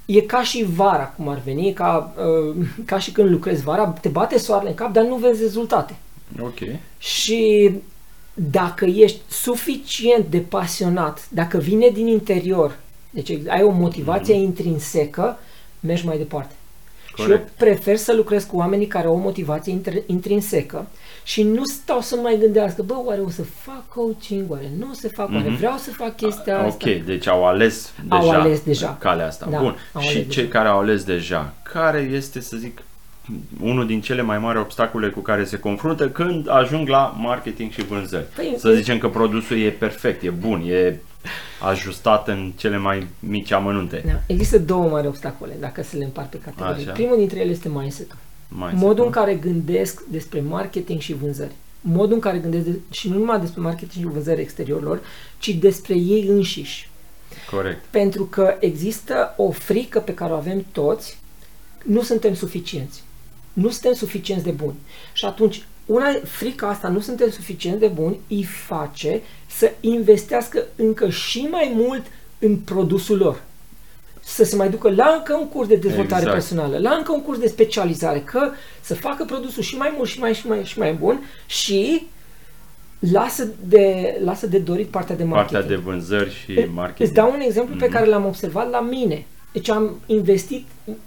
[0.06, 4.08] e ca și vara, cum ar veni, ca, uh, ca și când lucrezi vara, te
[4.08, 5.94] bate soarele în cap, dar nu vezi rezultate.
[6.40, 6.58] Ok.
[6.98, 7.70] Și
[8.34, 12.78] dacă ești suficient de pasionat, dacă vine din interior,
[13.10, 14.42] deci ai o motivație mm-hmm.
[14.42, 15.38] intrinsecă,
[15.80, 16.54] mergi mai departe.
[17.16, 17.32] Corect.
[17.32, 20.86] Și eu prefer să lucrez cu oamenii care au o motivație intrinsecă
[21.22, 24.94] și nu stau să mai gândească, bă, oare o să fac coaching, oare nu o
[24.94, 25.34] să fac, mm-hmm.
[25.34, 25.56] oare mhm.
[25.56, 26.90] vreau să fac chestia asta.
[26.90, 28.96] Ok, deci au ales deja, au ales deja.
[29.00, 29.46] calea asta.
[29.50, 30.48] Da, Bun, și cei deja.
[30.48, 32.82] care au ales deja, care este, să zic,
[33.60, 37.84] unul din cele mai mari obstacole cu care se confruntă când ajung la marketing și
[37.84, 38.26] vânzări.
[38.34, 41.00] Păi, să zicem că produsul e perfect, e bun, e
[41.60, 44.02] ajustat în cele mai mici amănunte.
[44.06, 44.20] Da.
[44.26, 46.82] Există două mari obstacole, dacă să le împart pe categorii.
[46.82, 46.92] Așa.
[46.92, 48.18] Primul dintre ele este mindset-ul.
[48.48, 51.52] mindset Modul în care gândesc despre marketing și vânzări.
[51.80, 55.00] Modul în care gândesc de, și nu numai despre marketing și vânzări exteriorilor,
[55.38, 56.88] ci despre ei înșiși.
[57.50, 57.84] Corect.
[57.90, 61.18] Pentru că există o frică pe care o avem toți,
[61.84, 63.02] nu suntem suficienți.
[63.54, 64.76] Nu suntem suficienți de buni.
[65.12, 71.08] Și atunci una, frica asta, nu suntem suficient de buni, îi face să investească încă
[71.10, 72.02] și mai mult
[72.38, 73.42] în produsul lor.
[74.20, 76.32] Să se mai ducă la încă un curs de dezvoltare exact.
[76.32, 80.18] personală, la încă un curs de specializare, că să facă produsul și mai mult și
[80.18, 82.06] mai și mai și mai bun și
[82.98, 85.60] lasă de, lasă de dorit partea de marketing.
[85.60, 87.08] Partea de vânzări și marketing.
[87.08, 87.78] Îți dau un exemplu mm-hmm.
[87.78, 87.94] pe mhm.
[87.94, 89.26] care l-am observat la mine.
[89.54, 90.66] Deci am investit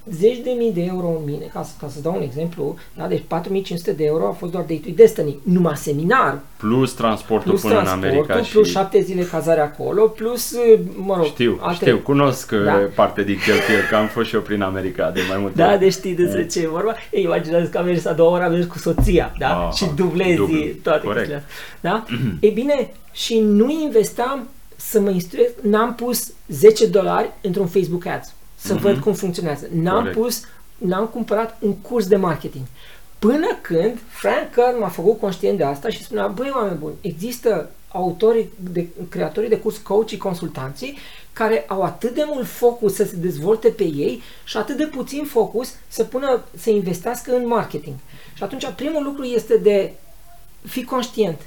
[0.10, 3.08] zeci de mii de euro în mine, ca să, ca să dau un exemplu, da?
[3.08, 6.40] deci 4500 de euro a fost doar Day to Destiny, numai seminar.
[6.58, 8.74] Plus transportul plus până transportul, în America plus și...
[8.74, 10.56] șapte zile cazare acolo, plus,
[10.96, 11.86] mă rog, Știu, alte...
[11.86, 12.72] știu, cunosc da?
[12.96, 15.94] parte din cheltuieli, că am fost și eu prin America de mai multe Da, deci
[15.94, 16.96] știi despre ce e vorba?
[17.12, 19.68] Ei, imaginează că mergi a doua ori, mergi cu soția, da?
[19.68, 20.66] Ah, și dublezi dublu.
[20.84, 21.44] toate chestiile
[21.80, 22.04] Da?
[22.40, 28.36] Ei bine, și nu investeam să mă instruiesc, n-am pus 10 dolari într-un Facebook Ads
[28.68, 28.82] să mm-hmm.
[28.82, 29.68] văd cum funcționează.
[29.74, 30.18] N-am Corect.
[30.18, 30.42] pus,
[30.78, 32.64] n-am cumpărat un curs de marketing.
[33.20, 37.70] Până când Frank Kern m-a făcut conștient de asta și spunea, băi oameni buni, există
[37.88, 40.98] autorii, de, creatorii de curs, coach și consultanții
[41.34, 45.26] care au atât de mult focus să se dezvolte pe ei și atât de puțin
[45.26, 47.96] focus să pună, să investească în marketing.
[48.34, 49.94] Și atunci primul lucru este de
[50.68, 51.42] fi conștient.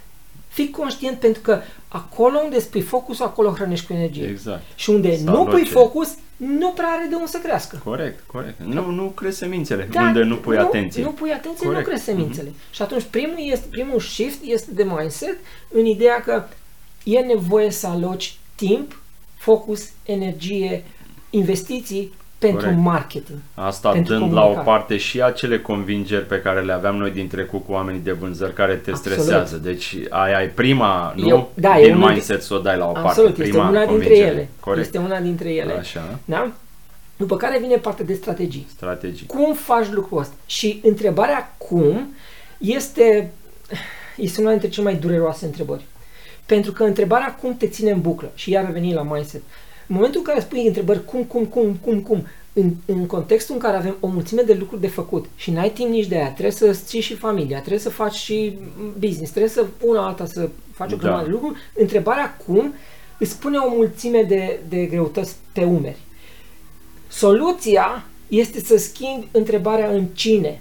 [0.49, 4.27] Fi conștient pentru că acolo unde spui focus, acolo hrănești cu energie.
[4.27, 4.63] Exact.
[4.75, 5.71] Și unde Să nu pui aloce.
[5.71, 7.81] focus, nu prea are de unde să crească.
[7.85, 8.61] Corect, corect.
[8.61, 11.03] Nu, nu crezi semințele Da, unde nu pui atenție.
[11.03, 11.73] Nu pui atenție, Corect.
[11.73, 11.79] Mhm.
[11.79, 12.53] nu crezi semințele.
[12.71, 15.37] Și atunci primul, este, primul shift este de mindset
[15.69, 16.45] în ideea că
[17.05, 19.03] e nevoie să aloci timp,
[19.37, 20.85] focus, energie,
[21.31, 22.81] investiții pentru Corect.
[22.83, 23.39] marketing.
[23.55, 24.67] Asta pentru dând la o comunicare.
[24.71, 28.53] parte și acele convingeri pe care le aveam noi din trecut cu oamenii de vânzări
[28.55, 29.19] care te Absolut.
[29.19, 29.57] stresează.
[29.57, 31.29] Deci ai, ai prima, nu?
[31.29, 33.09] Eu- da, e din unul mindset să o dai la o parte.
[33.09, 34.27] Absolut, este prima una dintre convingere.
[34.31, 34.49] ele.
[34.61, 34.85] Corect.
[34.85, 35.73] Este una dintre ele.
[35.73, 36.51] Așa, Da?
[37.17, 38.67] După care vine partea de strategii.
[38.77, 39.27] strategii.
[39.27, 40.35] Cum faci lucrul ăsta?
[40.47, 42.15] Și întrebarea cum
[42.59, 43.33] este,
[44.17, 45.85] este una dintre cele mai dureroase întrebări.
[46.47, 49.43] Pentru că întrebarea cum te ține în buclă și iar reveni la mindset.
[49.91, 53.61] În momentul în care spui întrebări cum, cum, cum, cum, cum, în, în contextul în
[53.61, 56.53] care avem o mulțime de lucruri de făcut și n-ai timp nici de aia, trebuie
[56.53, 58.59] să ții și familia, trebuie să faci și
[58.99, 61.03] business, trebuie să una alta să faci o Da.
[61.03, 62.75] grămadă de lucruri, întrebarea cum
[63.19, 65.99] îți pune o mulțime de, de greutăți pe umeri.
[67.09, 70.61] Soluția este să schimbi întrebarea în cine.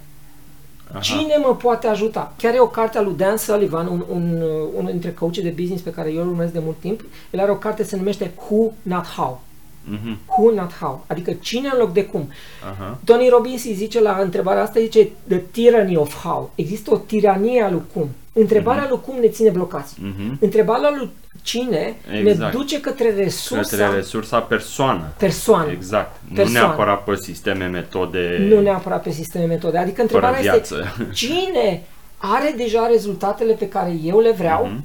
[0.92, 1.00] Aha.
[1.00, 2.34] Cine mă poate ajuta?
[2.38, 5.54] Chiar e o carte a lui Dan Sullivan, un, un, uh, unul dintre coachii de
[5.60, 7.02] business pe care eu îl urmez de mult timp.
[7.32, 9.42] El are o carte se numește Who, Not How.
[9.84, 10.18] Mhm.
[10.28, 11.04] Who, not how.
[11.08, 12.30] Adică cine în loc de cum.
[12.72, 12.98] Aha.
[13.04, 16.52] Tony Robbins îi zice la întrebarea asta, zice The Tyranny of How.
[16.56, 18.10] Există o tiranie a lui cum.
[18.34, 19.96] Întrebarea lui cum ne ține blocați.
[20.02, 20.38] Mhm.
[20.40, 21.10] Întrebarea lui
[21.42, 22.52] cine ne Exact.
[22.56, 25.04] duce către resursa Către resursa persoană.
[25.18, 25.72] persoană.
[25.72, 26.16] Exact.
[26.28, 26.66] Nu Persoană.
[26.68, 29.78] neapărat pe sisteme, metode Nu neapărat pe sisteme metode.
[29.78, 30.96] Adică fără întrebarea este viață.
[31.14, 31.84] cine
[32.18, 34.84] are deja rezultatele pe care eu le vreau Mhm.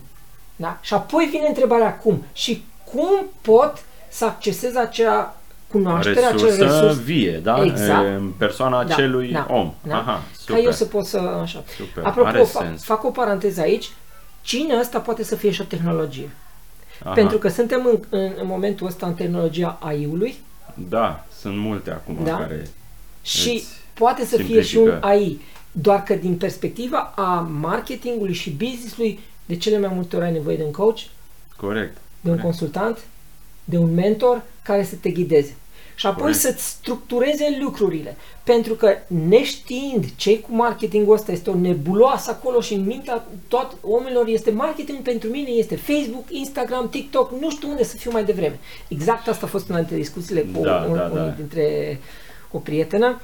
[0.56, 0.78] da?
[0.80, 3.72] și apoi vine întrebarea cum și cum pot
[4.08, 5.36] să accesez acea
[5.70, 7.62] cunoaștere, acel Resursă resurs vie, da?
[7.64, 8.04] Exact.
[8.06, 9.72] În persoana Da, acelui da, om.
[9.88, 9.96] da.
[9.96, 10.64] Aha, ca super.
[10.64, 11.64] eu să pot să așa.
[11.76, 12.84] Super, Apropo, are fac, sens.
[12.84, 13.90] fac o paranteză aici.
[14.42, 16.30] Cine ăsta poate să fie și o tehnologie?
[17.02, 17.12] Aha.
[17.12, 20.34] Pentru că suntem în, în, în momentul ăsta în tehnologia AI-ului
[20.88, 22.36] Da, sunt multe acum Da.
[22.38, 22.68] care...
[23.22, 25.06] și Îți poate să fie și un simplifică.
[25.06, 25.40] AI.
[25.72, 30.56] Doar că din perspectiva a marketingului și businessului, de cele mai multe ori ai nevoie
[30.56, 30.98] de un coach,
[31.56, 31.92] Corect.
[32.20, 32.42] de un corect.
[32.42, 32.98] consultant,
[33.64, 35.56] de un mentor care să te ghideze.
[35.94, 36.38] Și apoi Corect.
[36.40, 38.16] să-ți structureze lucrurile.
[38.42, 43.76] Pentru că neștiind ce cu marketingul ăsta este o nebuloasă acolo și în mintea tot
[43.82, 48.24] oamenilor este marketing pentru mine, este Facebook, Instagram, TikTok, nu știu unde să fiu mai
[48.24, 48.58] devreme.
[48.88, 51.28] Exact asta a fost una dintre discuțiile cu Da, un, da, unul da.
[51.28, 51.98] dintre
[52.50, 53.20] o prietenă.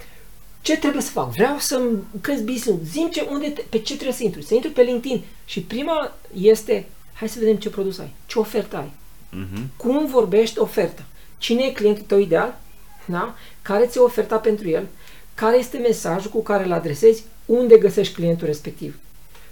[0.63, 1.31] Ce trebuie să fac?
[1.33, 4.41] Vreau să-mi cresc business Zim ce, unde te, pe ce trebuie să intru.
[4.43, 5.23] Să intru pe LinkedIn.
[5.45, 8.91] Și prima este, hai să vedem ce produs ai, ce ofertă ai
[9.33, 9.63] Mhm.
[9.77, 11.03] cum vorbești oferta.
[11.41, 12.59] Cine e clientul tău ideal?
[13.05, 13.35] Da?
[13.63, 14.87] Care ți-e oferta pentru el?
[15.35, 17.25] Care este mesajul cu care îl adresezi?
[17.47, 18.99] Unde găsești clientul respectiv?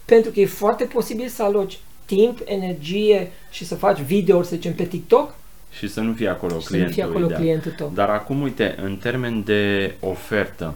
[0.04, 4.74] Pentru că e foarte posibil să aloci timp, energie și să faci videouri, să zicem,
[4.74, 5.34] pe TikTok
[5.70, 7.40] Și să nu fie acolo și să nu clientul fie acolo ideal.
[7.40, 7.90] clientul tău.
[7.94, 10.74] Dar acum, uite, în termen de ofertă,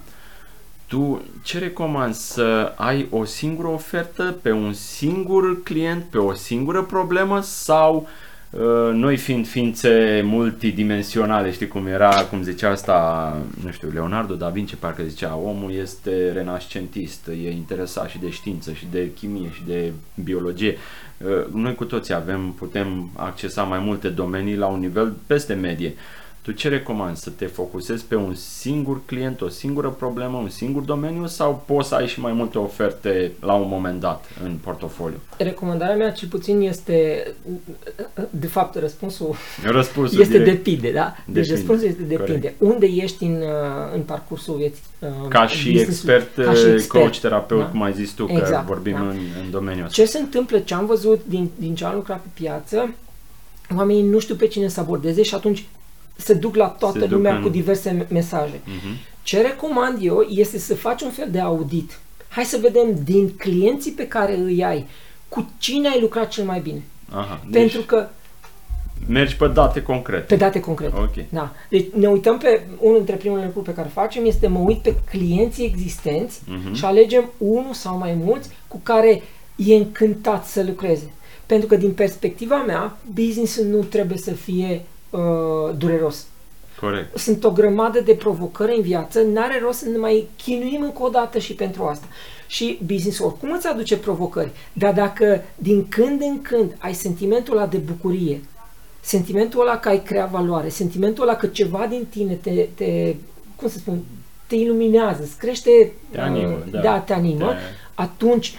[0.87, 6.83] tu ce recomanzi să ai o singură ofertă pe un singur client, pe o singură
[6.83, 8.09] problemă sau uh,
[8.93, 14.75] noi fiind ființe multidimensionale, știi cum era, cum zicea asta, nu știu, Leonardo da Vinci
[14.75, 19.93] parcă zicea, omul este renascentist, e interesat și de știință și de chimie și de
[20.23, 20.77] biologie.
[21.19, 25.95] Uh, Noi cu toții avem, putem accesa mai multe domenii la un nivel peste medie.
[26.42, 27.22] Tu ce recomanzi?
[27.22, 31.88] Să te focusezi pe un singur client, o singură problemă, un singur domeniu sau poți
[31.88, 35.16] să ai și mai multe oferte la un moment dat în portofoliu?
[35.38, 37.26] Recomandarea mea, cel puțin, este,
[38.31, 40.50] de fapt, răspunsul Răspunsul este direct.
[40.64, 41.14] depinde, da?
[41.26, 42.33] Deci Depinde, răspunsul este depinde.
[42.40, 42.61] corect.
[42.61, 44.83] Unde ești în, uh, în parcursul vieții?
[44.98, 46.14] uh, Ca și business-ului?
[46.14, 47.66] expert, Ca și eh, expert, coach, terapeut, da.
[47.66, 49.00] cum ai zis tu, că Exact, vorbim da.
[49.00, 50.02] în, în domeniul ăsta.
[50.02, 52.94] Ce se întâmplă, ce am văzut din, din ce am lucrat pe piață,
[53.76, 55.64] oamenii nu știu pe cine să abordeze și atunci
[56.23, 58.61] se duc la toată Se duc lumea în- cu diverse mesaje.
[58.65, 58.97] Mhm.
[59.23, 61.99] Ce recomand eu este să faci un fel de audit.
[62.29, 64.87] Hai să vedem din clienții pe care îi ai,
[65.29, 66.83] cu cine ai lucrat cel mai bine.
[67.11, 68.09] Aha, deci Pentru că
[69.09, 70.25] mergi pe date concrete.
[70.25, 70.95] pe date concrete.
[70.97, 71.14] Ok.
[71.29, 71.53] Da.
[71.68, 74.95] Deci ne uităm pe unul dintre primele lucruri pe care facem este mă uit pe
[75.11, 76.75] clienții existenți Mhm.
[76.75, 79.23] și alegem unul sau mai mulți cu care
[79.57, 81.11] e încântat să lucreze.
[81.47, 86.27] Pentru că din perspectiva mea, business nu trebuie să fie uh, dureros.
[86.81, 87.19] Corect.
[87.19, 91.09] Sunt o grămadă de provocări în viață, n-are rost să ne mai chinuim încă o
[91.09, 92.07] dată și pentru asta.
[92.47, 97.67] Și business oricum îți aduce provocări, dar dacă din când în când ai sentimentul ăla
[97.67, 98.41] de bucurie,
[99.01, 103.15] sentimentul ăla că ai creat valoare, sentimentul ăla că ceva din tine te, te
[103.57, 103.99] cum să spun,
[104.47, 106.81] te iluminează, îți crește, Te animă, uh, da.
[106.81, 107.57] da, te animă, Te-
[107.95, 108.55] atunci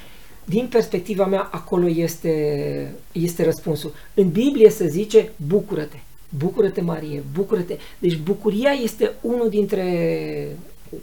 [0.46, 3.94] din perspectiva mea, acolo este, este răspunsul.
[4.14, 5.98] În Biblie se zice bucură-te,
[6.38, 7.78] bucură-te Marie, bucură-te.
[8.00, 10.48] Deci bucuria este unul dintre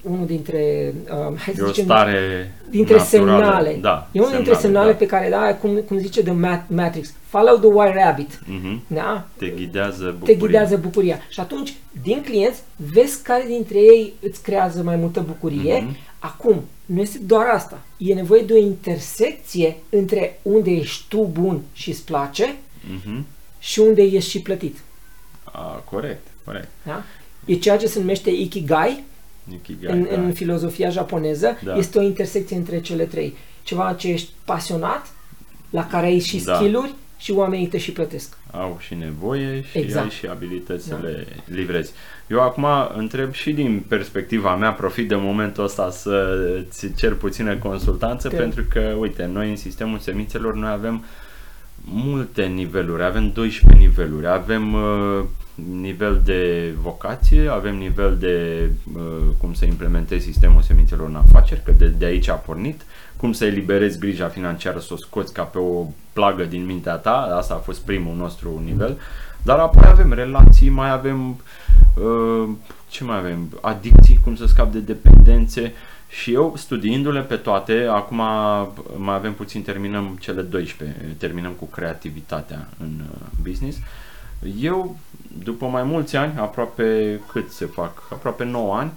[0.02, 3.26] unul dintre, uh, hai să e zicem, stare dintre naturală.
[3.38, 3.78] semnale.
[3.80, 4.96] Da, e unul dintre semnale da.
[4.96, 8.38] pe care, da, cum, cum zice The Mat- Matrix, follow the white rabbit.
[8.46, 8.82] Mhm.
[8.86, 9.26] Da?
[9.36, 10.36] Te ghidează Te bucuria.
[10.46, 11.18] ghidează bucuria.
[11.28, 15.80] Și atunci, din clienți, vezi care dintre ei îți creează mai multă bucurie.
[15.80, 15.96] Mhm.
[16.18, 17.82] Acum, nu este doar asta.
[17.96, 22.56] E nevoie de o intersecție între unde ești tu bun și îți place
[22.94, 23.26] Mhm.
[23.58, 24.78] și unde ești și plătit.
[25.52, 26.68] A, corect, corect.
[26.82, 27.02] Da?
[27.44, 29.04] E ceea ce se numește Ikigai,
[29.52, 30.20] Ikigai, în, da.
[30.20, 31.76] în filozofia japoneză, Da.
[31.76, 33.36] este o intersecție între cele trei.
[33.62, 35.06] Ceva ce ești pasionat,
[35.70, 36.54] la care ai și Da.
[36.54, 38.36] skill-uri și oamenii te și plătesc.
[38.52, 40.04] au și nevoie și Exact.
[40.04, 41.92] ai și abilități să le livrezi.
[42.26, 46.36] Eu acum întreb și din perspectiva mea, profit de momentul ăsta să
[46.70, 51.04] ți cer puțină consultanță, Te- pentru că, uite, noi în sistemul semințelor, noi avem
[51.84, 55.24] multe niveluri, avem 12 niveluri, avem uh,
[55.80, 59.02] nivel de vocație, avem nivel de uh,
[59.38, 62.80] cum să implementezi sistemul semințelor în afaceri, că de, de aici a pornit,
[63.16, 67.34] cum să eliberezi grija financiară, să o scoți ca pe o plagă din mintea ta,
[67.38, 68.98] asta a fost primul nostru nivel,
[69.42, 72.48] dar apoi avem relații, mai avem uh,
[72.88, 75.72] ce mai avem, adicții, cum să scap de dependențe.
[76.08, 78.16] Și eu studiindu-le pe toate, acum
[78.96, 83.78] mai avem puțin, terminăm cele 12, terminăm cu creativitatea în uh, business.
[84.60, 84.96] Eu,
[85.44, 88.92] după mai mulți ani, aproape cât se fac, aproape 9 ani,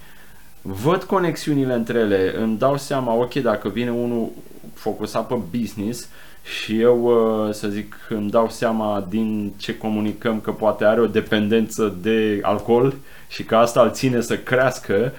[0.62, 4.30] văd conexiunile între ele, îmi dau seama, ok, dacă vine unul
[4.74, 6.10] focusat pe business
[6.44, 11.06] și eu, uh, să zic, îmi dau seama din ce comunicăm că poate are o
[11.06, 12.94] dependență de alcool
[13.28, 15.12] și că asta îl ține să crească,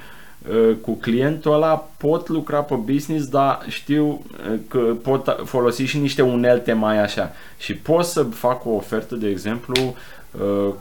[0.48, 5.98] uh, cu clientul ăla pot lucra pe business, dar știu uh, că pot folosi și
[5.98, 7.32] niște unelte mai așa.
[7.58, 9.94] Și pot să fac o ofertă, de exemplu, uh,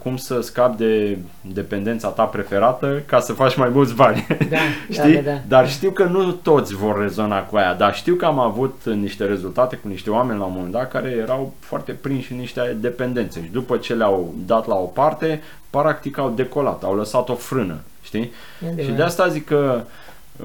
[0.04, 4.28] cum să scap de dependența ta preferată ca să faci mai mulți bani.
[4.50, 4.58] Da,
[4.90, 5.14] Știi?
[5.16, 5.38] da, da, da.
[5.48, 9.26] Dar știu că nu toți vor rezona cu aia, dar știu că am avut niște
[9.26, 13.42] rezultate cu niște oameni la un moment dat care erau foarte prinși în niște dependențe
[13.44, 17.76] și după ce le-au dat la o parte, practic au decolat, au lăsat o frână,
[18.02, 18.20] știi?
[18.22, 18.96] E Și adevărat.
[18.98, 19.82] de asta zic că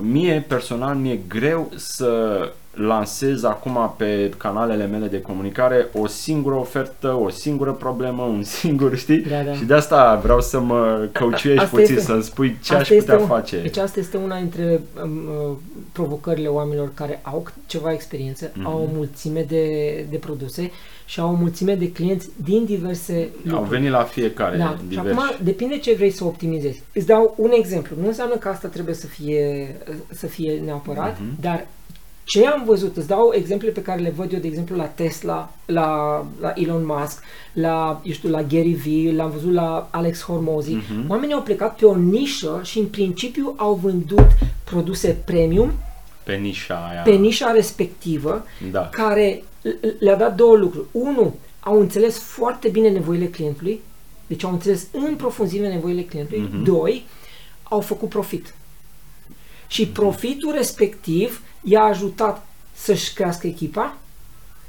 [0.01, 2.39] mie personal mi-e greu să
[2.79, 8.97] lansez acum pe canalele mele de comunicare o singură ofertă, o singură problemă, un singur,
[8.97, 9.18] știi?
[9.20, 9.53] Da, da.
[9.53, 12.83] Și de asta vreau să mă căuciuiești Asta puțin, este- să-mi spui ce Asta aș
[12.89, 13.61] putea este un- face.
[13.61, 15.11] Deci asta este una dintre um,
[15.51, 15.57] uh,
[15.93, 18.66] provocările oamenilor care au ceva experiență, Mhm.
[18.66, 19.64] au o mulțime de,
[20.11, 20.70] de produse
[21.07, 23.68] și au o mulțime de clienți din diverse Au lucruri.
[23.70, 25.11] venit la fiecare Da, și diversi.
[25.18, 26.83] acum depinde ce vrei să optimizezi.
[26.93, 27.97] Îți dau un exemplu.
[28.01, 29.76] Nu înseamnă că asta trebuie să fie,
[30.12, 31.41] să fie neapărat, Mhm.
[31.41, 31.66] dar
[32.29, 35.53] ce am văzut, îți dau exemple pe care le văd eu, de exemplu, la Tesla,
[35.66, 37.22] la, la Elon Musk,
[37.53, 40.72] la, eu știu, la Gary Vee, l-am văzut la Alex Hormozy.
[40.74, 41.11] Mhm.
[41.11, 44.26] Oamenii au plecat pe o nișă și în principiu au vândut
[44.64, 45.72] produse premium
[46.24, 47.03] Pe nișa aia.
[47.03, 48.81] pe nișa respectivă, Da.
[48.89, 49.68] care l-
[49.99, 50.87] le-a dat două lucruri.
[50.93, 53.81] Unu, au înțeles foarte bine nevoile clientului,
[54.26, 56.49] deci au înțeles în profunzime nevoile clientului.
[56.53, 56.62] Mhm.
[56.62, 57.07] Doi,
[57.62, 58.55] au făcut profit.
[59.26, 59.35] Mhm.
[59.66, 63.97] Și profitul respectiv i-a ajutat să-și crească echipa,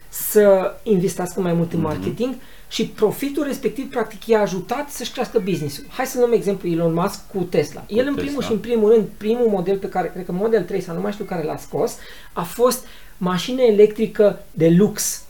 [0.10, 1.88] să investească mai mult în Mhm.
[1.88, 2.36] marketing
[2.70, 5.86] și profitul respectiv practic i-a ajutat să-și crească business-ul.
[5.90, 7.84] Hai să luăm exemplu Elon Musk cu Tesla.
[7.88, 8.46] El în primul Tesla.
[8.46, 11.12] și în primul rând, primul model pe care, cred că Model 3 sau nu mai
[11.12, 11.96] știu care l-a scos,
[12.34, 12.86] a fost
[13.18, 15.24] mașină electrică de lux.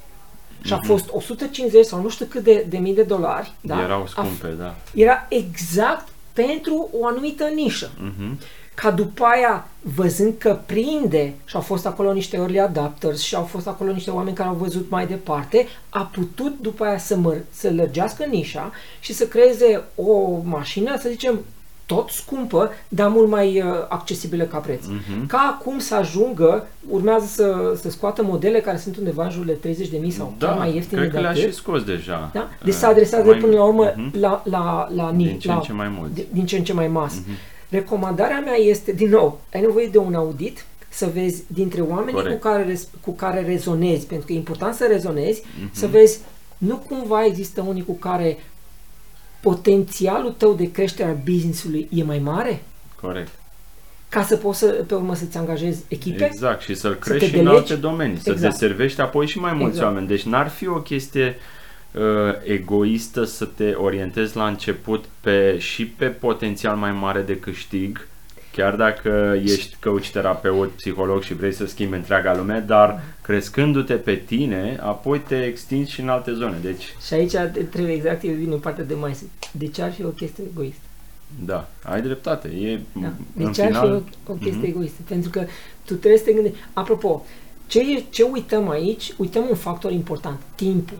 [0.62, 0.86] Și a Mhm.
[0.86, 3.54] fost 150 sau nu știu cât de, de mii de dolari.
[3.62, 3.82] Da?
[3.82, 4.76] Erau A scumpe, da.
[4.94, 7.92] era exact pentru o anumită nișă.
[7.98, 8.40] Mhm.
[8.82, 13.44] Ca după aia, văzând că prinde și au fost acolo niște early adapters și au
[13.44, 17.44] fost acolo niște oameni care au văzut mai departe, a putut după aia să, măr-
[17.52, 21.40] să lărgească nișa și să creeze o mașină, să zicem,
[21.86, 24.86] tot scumpă, dar mult mai uh, accesibilă ca preț.
[24.86, 25.26] Mhm.
[25.28, 29.58] Ca acum să ajungă, urmează să, să scoată modele care sunt undeva în jur de
[30.04, 31.42] 30.000 sau Da, chiar mai ieftine cred că de le-a atât.
[31.44, 32.30] și scos deja.
[32.34, 32.48] Da?
[32.64, 34.20] Deci Uh, se adresează mai- până la urmă Mhm.
[34.20, 36.14] la, la, la, ni- Din ce la în ce mai mult.
[36.14, 37.24] di- din ce în ce mai masă.
[37.70, 42.20] Recomandarea mea este, din nou, ai nevoie de un audit să vezi dintre oamenii cu
[42.22, 42.42] Corect.
[42.42, 45.70] care, res- cu care rezonezi, pentru că e important să rezonezi, Mhm.
[45.74, 46.20] să vezi
[46.58, 48.38] nu cumva există unii cu care
[49.42, 52.62] potențialul tău de creștere a business-ului e mai mare
[53.02, 53.32] Corect.
[54.10, 56.26] ca să poți să, pe urmă să-ți angajezi echipe.
[56.26, 57.60] Exact, și să-l te crești și în delegi.
[57.62, 58.54] alte domenii, să Exact.
[58.54, 59.88] deservești apoi și mai mulți Exact.
[59.88, 60.08] oameni.
[60.08, 61.34] Deci n-ar fi o chestie uh,
[62.44, 68.08] egoistă să te orientezi la început pe și pe potențial mai mare de câștig
[68.52, 74.16] chiar dacă ești coach, terapeut, psiholog și vrei să schimbi întreaga lume, dar crescându-te pe
[74.16, 76.58] tine, apoi te extinzi și în alte zone.
[76.62, 77.32] Deci, Și aici
[77.70, 79.28] trebuie exact, eu vin în partea de mindset.
[79.52, 80.80] De ce ar fi o chestie egoistă?
[81.46, 82.48] da, ai dreptate.
[82.48, 83.08] E, Da.
[83.38, 83.92] în De ce ar fi final,
[84.28, 84.66] o, o chestie Mhm.
[84.70, 85.02] egoistă?
[85.08, 85.40] Pentru că
[85.86, 86.58] tu trebuie să te gândești.
[86.74, 87.26] Apropo,
[87.68, 89.14] ce, e- ce uităm aici?
[89.18, 90.98] Uităm un factor important, timpul.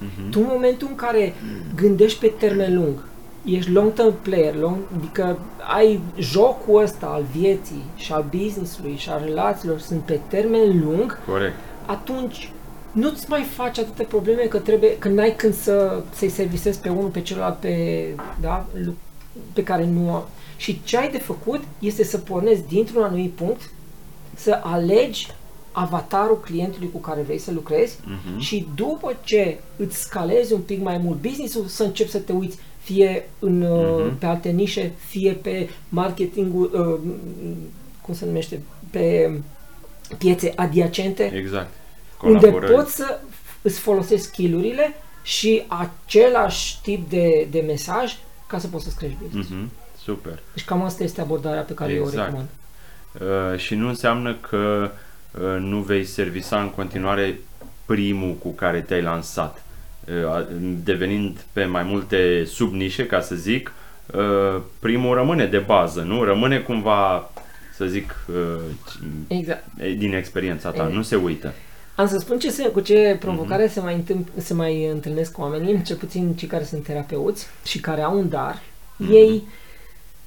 [0.00, 0.30] Mhm.
[0.30, 1.34] Tu în momentul în care
[1.74, 3.04] gândești pe termen lung,
[3.44, 5.38] ești long term player, long, adică
[5.76, 11.18] ai jocul ăsta al vieții și al business-ului și al relațiilor sunt pe termen lung,
[11.26, 11.54] Corect.
[11.86, 12.52] atunci
[12.92, 17.08] nu-ți mai faci atâtea probleme că trebuie, că n-ai când să, să-i servisezi pe unul
[17.08, 18.06] pe celălalt pe,
[18.40, 18.94] da, lu-
[19.52, 20.28] pe care nu a...
[20.56, 23.70] Și ce ai de făcut este să pornezi dintr-un anumit punct,
[24.34, 25.28] să alegi
[25.72, 28.38] avatarul clientului cu care vrei să lucrezi Mhm.
[28.38, 32.58] și după ce îți scalezi un pic mai mult business-ul, să începi să te uiți
[32.82, 34.18] fie în, uh, Mhm.
[34.18, 36.70] pe alte nișe, fie pe marketingul,
[37.04, 37.10] uh,
[38.02, 38.60] cum se numește,
[38.90, 39.30] pe
[40.18, 41.70] piețe adiacente, Exact.
[42.22, 42.72] unde Colaborări.
[42.72, 43.20] poți să
[43.62, 48.16] îți folosești skillurile și același tip de, de mesaj
[48.46, 49.48] ca să poți să crești business.
[49.48, 49.70] Mhm.
[50.02, 50.38] Super.
[50.54, 52.24] Deci cam asta este abordarea pe care eu o Exact.
[52.26, 52.48] recomand.
[53.52, 54.98] Uh, și nu înseamnă că uh,
[55.58, 57.40] nu vei servisa în continuare
[57.86, 59.62] primul cu care te-ai lansat.
[60.24, 60.46] Uh, a-
[60.84, 63.72] devenind pe mai multe subnișe, ca să zic,
[64.14, 66.24] uh, primul rămâne de bază, nu?
[66.24, 67.30] Rămâne cumva,
[67.76, 68.60] să zic, uh,
[69.26, 69.64] Exact.
[69.98, 70.94] din experiența ta, E.
[70.94, 71.52] nu se uită.
[71.94, 73.72] Am să spun ce se, cu ce provocare Mhm.
[73.72, 78.00] se, mai întâmpl, se mai întâlnesc oamenii, cel puțin cei care sunt terapeuți și care
[78.00, 78.62] au un dar.
[78.96, 79.12] Mhm.
[79.12, 79.42] Ei,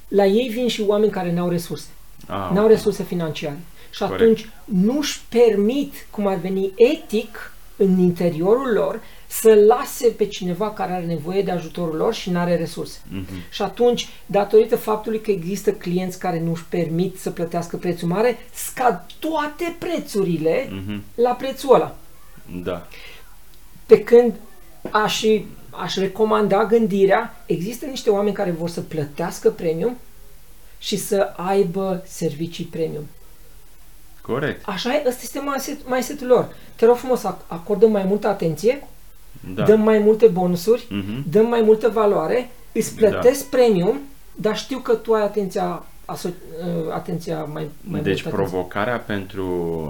[0.08, 1.86] la ei vin și oameni care n-au resurse.
[2.26, 2.70] Ah, n-au ok.
[2.70, 3.58] resurse financiare.
[3.94, 4.20] Și Corect.
[4.20, 10.92] atunci nu-și permit, cum ar veni etic, în interiorul lor, să lase pe cineva care
[10.92, 12.98] are nevoie de ajutorul lor și nu are resurse.
[13.08, 13.24] Mhm.
[13.50, 19.06] Și atunci, datorită faptului că există clienți care nu-și permit să plătească prețul mare, scad
[19.18, 21.02] toate prețurile Mhm.
[21.14, 21.96] la prețul ăla.
[22.62, 22.86] Da.
[23.86, 24.34] Pe când
[24.90, 25.24] aș,
[25.70, 29.96] aș recomanda gândirea, există niște oameni care vor să plătească premium
[30.78, 33.06] și să aibă servicii premium.
[34.26, 34.62] Corect.
[34.68, 36.48] Așa e, ăsta este mindset- mindset-ul lor.
[36.76, 38.86] Te rog frumos, ac- acordăm mai multă atenție,
[39.54, 39.62] Da.
[39.64, 41.24] dăm mai multe bonusuri, Mhm.
[41.30, 43.98] dăm mai multă valoare, îți plătesc premium,
[44.34, 48.30] dar știu că tu ai atenția, aso- uh, atenția mai, mai Deci multă atenție.
[48.30, 49.46] provocarea pentru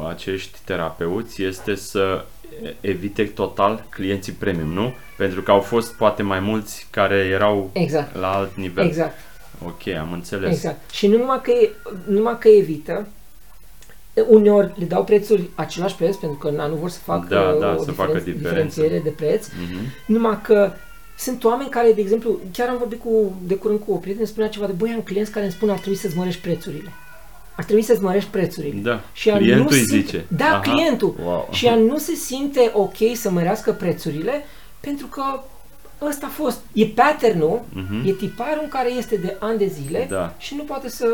[0.09, 2.25] acești terapeuți este să
[2.81, 4.93] evite total clienții premium, nu?
[5.17, 8.85] Pentru că au fost poate mai mulți care erau Exact, la alt nivel.
[8.87, 9.15] exact,
[9.65, 10.51] Ok, am înțeles.
[10.55, 10.91] exact.
[10.91, 11.71] Și nu numai că, e-
[12.09, 13.07] numai că evită,
[14.29, 17.75] uneori le dau prețuri același preț, pentru că na, nu vor să facă Da, da,
[17.79, 18.41] o să facă diferenț- diferență.
[18.41, 19.79] diferențiere de preț, Mhm.
[20.07, 20.73] Numai că
[21.19, 24.49] sunt oameni care, de exemplu, chiar am vorbit cu, de curând cu o prietenă, spunea
[24.49, 26.89] ceva de, băi, am clienți care îmi spun ar trebui să-ți mărești prețurile.
[27.57, 28.81] Ar trebui să-ți mărești prețurile.
[28.83, 29.01] Da.
[29.13, 30.25] Și ea Clientul nu îi simte, zice.
[30.29, 30.59] Da, Aha.
[30.61, 31.15] clientul.
[31.25, 31.49] Wow.
[31.53, 34.45] Și ea nu se simte ok să mărească prețurile
[34.81, 35.23] pentru că
[36.09, 36.61] ăsta a fost.
[36.73, 38.03] E pattern-ul, Mhm.
[38.09, 40.35] e tiparul în care este de ani de zile Da.
[40.39, 41.07] și nu poate să,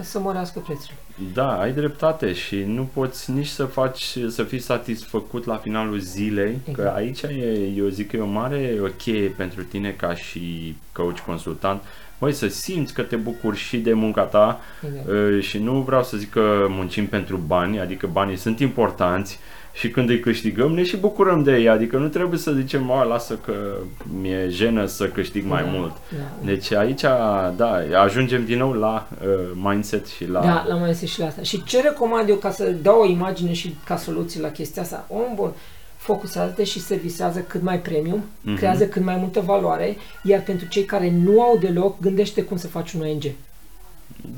[0.00, 0.96] să mărească prețurile.
[1.32, 6.58] Da, ai dreptate și nu poți nici să faci, să fii satisfăcut la finalul zilei,
[6.64, 6.96] că Exact.
[6.96, 11.18] aici e, eu zic că e o mare o cheie pentru tine ca și coach
[11.26, 11.82] consultant,
[12.18, 15.08] Băi, să simți că te bucuri și de munca ta Exact.
[15.08, 19.38] uh, și nu vreau să zic că muncim pentru bani, adică banii sunt importanți
[19.78, 23.04] și când îi câștigăm ne și bucurăm de ei, adică nu trebuie să zicem, mă,
[23.08, 23.52] lasă că
[24.20, 25.92] mi-e jenă să câștig mai Da, mult.
[26.10, 27.00] Da, Deci aici,
[27.56, 29.28] da, ajungem din nou la uh,
[29.62, 30.40] mindset și la...
[30.40, 31.42] Da, la mai este și la asta.
[31.42, 35.06] Și ce recomand eu ca să dau o imagine și ca soluție la chestia asta?
[35.08, 35.50] Om bun,
[35.96, 38.56] focusează-te și servisează cât mai premium, Mhm.
[38.56, 42.66] creează cât mai multă valoare, iar pentru cei care nu au deloc, gândește cum să
[42.68, 43.22] faci un ONG.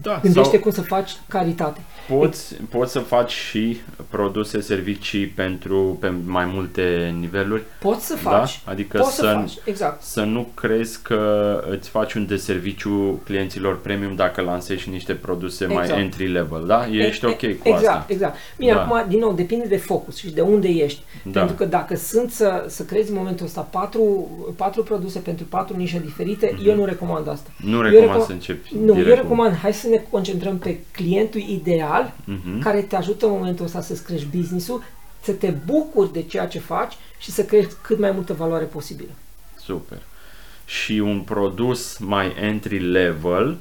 [0.02, 1.80] Da Gândește sau cum să faci caritate.
[2.08, 3.76] poți, poți să faci și
[4.10, 8.70] produse, servicii pentru pe mai multe niveluri, Poți să faci, da?
[8.72, 10.02] Adică poți să, să faci, exact.
[10.02, 15.82] să nu crezi că îți faci un deserviciu clienților premium dacă lansezi niște produse mai
[15.82, 16.00] Exact.
[16.00, 16.86] entry level, da?
[16.90, 18.04] Ești E- ok e- cu exact, asta.
[18.08, 18.82] Exact, Bine, Da.
[18.82, 21.02] acum, din nou, depinde de focus și de unde ești.
[21.22, 21.38] Da.
[21.38, 25.76] Pentru că dacă sunt să, să creezi în momentul ăsta patru, patru produse pentru patru
[25.76, 27.50] nișe diferite, eu nu recomand asta.
[27.64, 30.58] Nu Eu recomand recom- să începi Nu, direct eu cu- recomand, hai să ne concentrăm
[30.58, 32.60] pe clientul ideal Mhm.
[32.60, 34.82] care te ajută în momentul ăsta să-ți crești business-ul,
[35.22, 39.10] să te bucuri de ceea ce faci și să crești cât mai multă valoare posibilă.
[39.64, 39.98] Super.
[40.64, 43.56] Și un produs mai entry level Uh,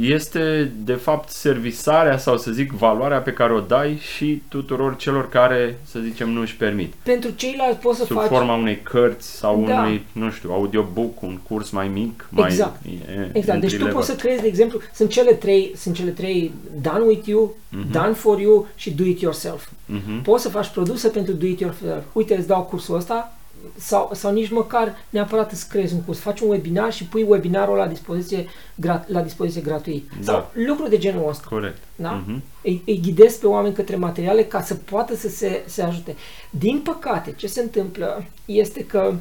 [0.00, 5.28] este de fapt servisarea sau să zic valoarea pe care o dai și tuturor celor
[5.28, 6.92] care, să zicem, nu își permit.
[7.02, 8.26] Pentru ceilalți poți să Sub faci...
[8.28, 9.74] forma unei cărți sau Da.
[9.80, 12.84] unui, nu știu, audiobook, un curs mai mic, mai Exact.
[12.84, 12.88] e,
[13.32, 13.92] Exact, deci tu entry-level.
[13.92, 16.52] poți să creezi, de exemplu, sunt cele trei, sunt cele trei
[16.82, 17.56] done with you,
[17.90, 19.68] done for you și do it yourself.
[19.86, 20.22] Mhm.
[20.22, 22.02] Poți să faci produse pentru do it yourself.
[22.12, 23.36] Uite, îți dau cursul ăsta
[23.76, 26.18] sau, sau nici măcar neapărat îți creezi un curs.
[26.18, 28.46] Faci un webinar și pui webinarul la dispoziție,
[28.86, 30.10] gra- la dispoziție gratuit.
[30.24, 30.32] Da.
[30.32, 31.46] Sau lucruri de genul ăsta.
[31.48, 31.78] Corect.
[31.96, 32.10] Da?
[32.10, 32.42] Mhm.
[32.62, 36.14] Îi, îi ghidezi pe oameni către materiale ca să poată să se, se ajute.
[36.50, 39.12] Din păcate, ce se întâmplă este că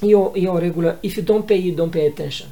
[0.00, 2.48] e o, e o regulă, if you don't pay, you don't pay attention.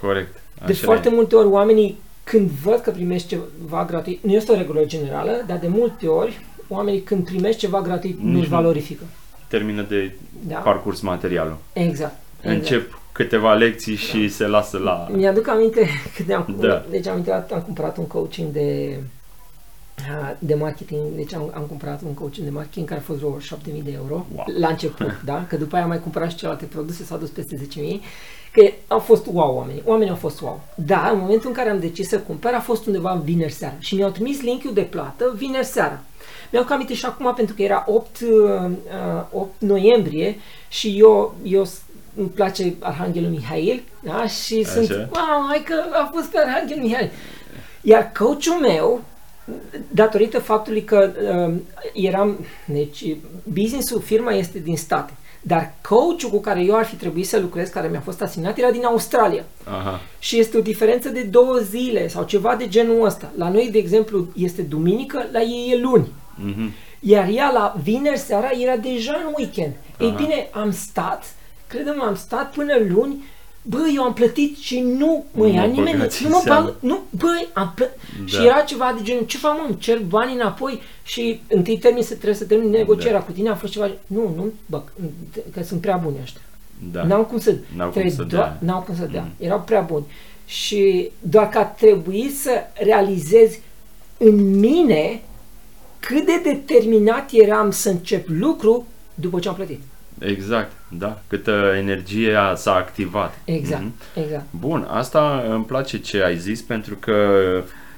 [0.00, 0.40] Corect.
[0.66, 1.12] De Așa foarte e.
[1.14, 5.58] multe ori oamenii când văd că primești ceva gratuit, nu este o regulă generală, dar
[5.58, 8.56] de multe ori oamenii când primești ceva gratuit Nici nu-și nu.
[8.56, 9.02] valorifică.
[9.56, 10.12] Termină de
[10.48, 10.56] Da?
[10.58, 11.56] parcurs materialul.
[11.72, 12.16] Exact.
[12.40, 12.56] exact.
[12.58, 15.08] Încep câteva lecții și se lasă la...
[15.10, 15.88] Mi-aduc aminte
[16.26, 16.84] că am, Da.
[16.90, 18.96] deci am intrat, am cumpărat un coaching de
[20.22, 23.38] a, de marketing, deci am, am cumpărat un coaching de marketing care a fost vreo
[23.38, 24.44] 7000 de euro Wow.
[24.58, 25.44] la început, da?
[25.48, 28.00] Că după aia am mai cumpărat și celelalte produse, s-au dus peste 10.000,
[28.52, 30.60] că au fost wow oamenii, oamenii au fost wow.
[30.74, 33.94] Da, în momentul în care am decis să cumpăr a fost undeva vineri seara și
[33.94, 36.00] mi-au trimis link-ul de plată vineri seara.
[36.50, 38.30] Mi-au cam aminte și acum pentru că era 8, uh,
[38.64, 41.82] uh, 8 noiembrie și eu, eu s-
[42.16, 44.26] îmi place Arhanghelul Mihail, da?
[44.26, 44.72] Și Așa.
[44.72, 47.10] sunt, wow, hai că a fost pe Arhanghelul Mihail.
[47.80, 49.00] Iar coachul meu,
[49.90, 51.10] datorită faptului că
[51.48, 51.54] uh,
[51.92, 55.12] eram, deci business-ul, firma este din state,
[55.42, 58.70] dar coachul cu care eu ar fi trebuit să lucrez, care mi-a fost asignat, era
[58.70, 59.44] din Australia.
[59.64, 60.00] Aha.
[60.18, 63.30] Și este o diferență de două zile sau ceva de genul ăsta.
[63.36, 66.08] La noi, de exemplu, este duminică, la ei e luni.
[66.34, 66.72] Mhm.
[67.00, 69.72] Iar ea la vineri seara era deja în weekend.
[69.98, 70.16] Ei Aha.
[70.16, 71.34] bine, am stat,
[71.66, 73.24] credem am stat până luni,
[73.62, 76.40] bă, eu am plătit și nu mă Nu ia mă nimeni, băgați nu în mă
[76.44, 76.64] seamă.
[76.64, 77.96] bag, nu, bă, am plătit.
[78.20, 78.26] Da.
[78.26, 82.02] Și era ceva de genul, ce fac mă, îmi cer banii înapoi și întâi termin
[82.02, 83.24] să trebuie să termin negocierea Da.
[83.24, 84.82] cu tine, a fost ceva, nu, nu, bă,
[85.52, 86.40] că sunt prea buni ăștia.
[86.92, 87.02] Da.
[87.04, 88.72] N-au cum să, N-au cum trebuie să doar- dea.
[88.72, 89.20] N-au cum să dea.
[89.22, 89.46] Mm.
[89.46, 90.04] Erau prea buni.
[90.46, 93.58] Și doar că a trebuit să realizez
[94.18, 95.22] în mine
[96.00, 99.80] cât de determinat eram să încep lucru după ce am plătit.
[100.26, 101.20] Exact, da.
[101.26, 103.38] Câtă energie a- s-a activat.
[103.44, 103.92] Exact, Mhm.
[104.24, 104.44] exact.
[104.50, 107.12] Bun, asta îmi place ce ai zis pentru că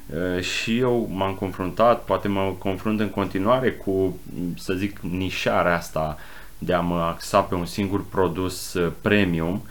[0.06, 4.18] uh, și eu m-am confruntat, poate mă confrunt în continuare cu,
[4.58, 6.18] să zic, nișarea asta
[6.58, 9.62] de a mă axa pe un singur produs uh, premium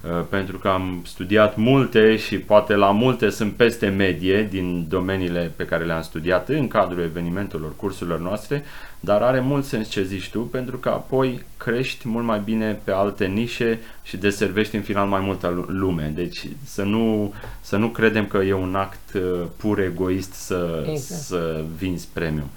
[0.00, 5.52] uh, pentru că am studiat multe și poate la multe sunt peste medie din domeniile
[5.56, 8.64] pe care le-am studiat în cadrul evenimentelor, cursurilor noastre,
[9.00, 12.90] dar are mult sens ce zici tu pentru că apoi crești mult mai bine pe
[12.92, 16.12] alte nișe și deservești în final mai multă lu- lume.
[16.14, 19.22] Deci să nu, să nu credem că e un act uh,
[19.56, 21.20] pur egoist să, Exact.
[21.20, 22.48] să vinzi premium.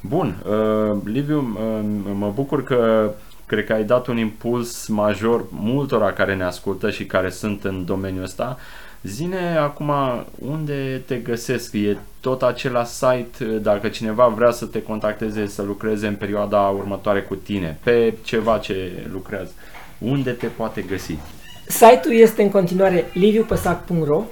[0.00, 3.10] Bun, uh, Liviu, uh, mă bucur că
[3.46, 7.84] cred că ai dat un impuls major multora care ne ascultă și care sunt în
[7.84, 8.58] domeniul ăsta.
[9.02, 9.92] Zine acum
[10.38, 15.62] unde te găsesc, e tot același site uh, dacă cineva vrea să te contacteze să
[15.62, 19.50] lucreze în perioada următoare cu tine, pe ceva ce lucrează,
[19.98, 21.16] unde te poate găsi?
[21.66, 24.24] Site-ul este în continuare liviupăsac.ro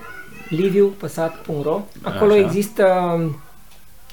[0.48, 2.40] liviupăsac.ro Acolo Așa.
[2.40, 2.84] există
[3.16, 3.36] um,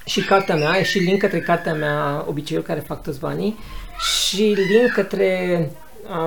[0.06, 3.58] și cartea mea, e și link către cartea mea Obiceiul care fac toți banii
[4.00, 5.70] și link către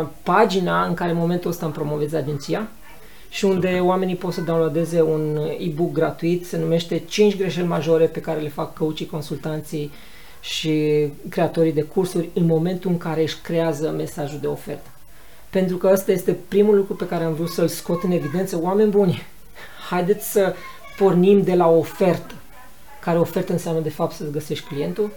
[0.01, 2.69] uh, pagina în care în momentul ăsta îmi promovez agenția
[3.35, 3.83] și unde Super.
[3.83, 8.49] oamenii pot să downloadeze un e-book gratuit, se numește 5 greșeli majore pe care le
[8.49, 9.93] fac coachii, consultanții
[10.41, 14.89] și creatorii de cursuri în momentul în care își creează mesajul de ofertă.
[15.51, 18.59] Pentru că ăsta este primul lucru pe care am vrut să-l scot în evidență.
[18.63, 19.23] Oameni buni,
[19.91, 20.55] haideți să
[20.99, 22.35] pornim de la o ofertă.
[23.01, 25.11] Care ofertă înseamnă de fapt să-ți găsești clientul,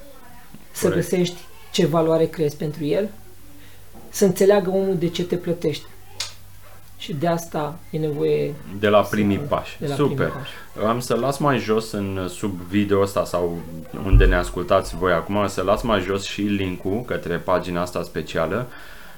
[0.71, 1.09] să Corect.
[1.09, 1.37] găsești
[1.71, 3.09] ce valoare creezi pentru el,
[4.09, 5.87] să înțeleagă omul de ce te plătește.
[6.97, 9.77] Și de asta e nevoie De la să- primii pași.
[9.79, 10.15] de la Super.
[10.15, 10.33] primii
[10.73, 10.85] pași.
[10.87, 13.57] Am să las mai jos în sub video ăsta sau
[14.05, 18.67] unde ne ascultați voi acum, să las mai jos și linkul către pagina asta specială.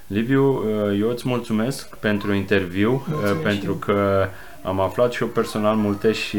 [0.07, 0.63] Liviu,
[0.99, 3.95] eu îți mulțumesc pentru interviu, Mulțumesc pentru și eu.
[3.95, 4.27] că
[4.63, 6.37] am aflat și eu personal multe și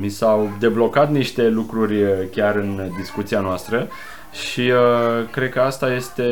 [0.00, 3.88] mi s-au deblocat niște lucruri chiar în discuția noastră
[4.32, 6.24] și uh, cred că asta este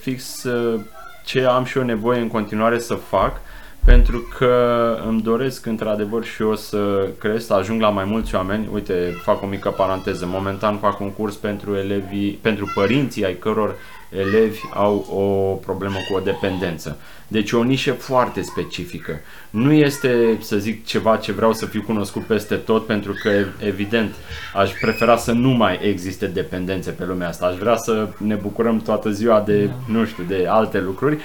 [0.00, 0.80] fix uh,
[1.24, 3.40] ce am și eu nevoie în continuare să fac
[3.84, 8.68] pentru că îmi doresc într-adevăr și eu să cresc, să ajung la mai mulți oameni.
[8.72, 10.26] Uite, fac o mică paranteză.
[10.26, 13.74] Momentan fac un curs pentru elevii, pentru părinții ai căror
[14.10, 16.96] elevi au o problemă cu o dependență.
[17.28, 19.20] Deci o nișă foarte specifică.
[19.50, 23.30] Nu este, să zic, ceva ce vreau să fiu cunoscut peste tot, pentru că,
[23.64, 24.14] evident,
[24.54, 27.46] aș prefera să nu mai existe dependențe pe lumea asta.
[27.46, 29.72] Aș vrea să ne bucurăm toată ziua de, da.
[29.86, 31.18] nu știu, de alte lucruri,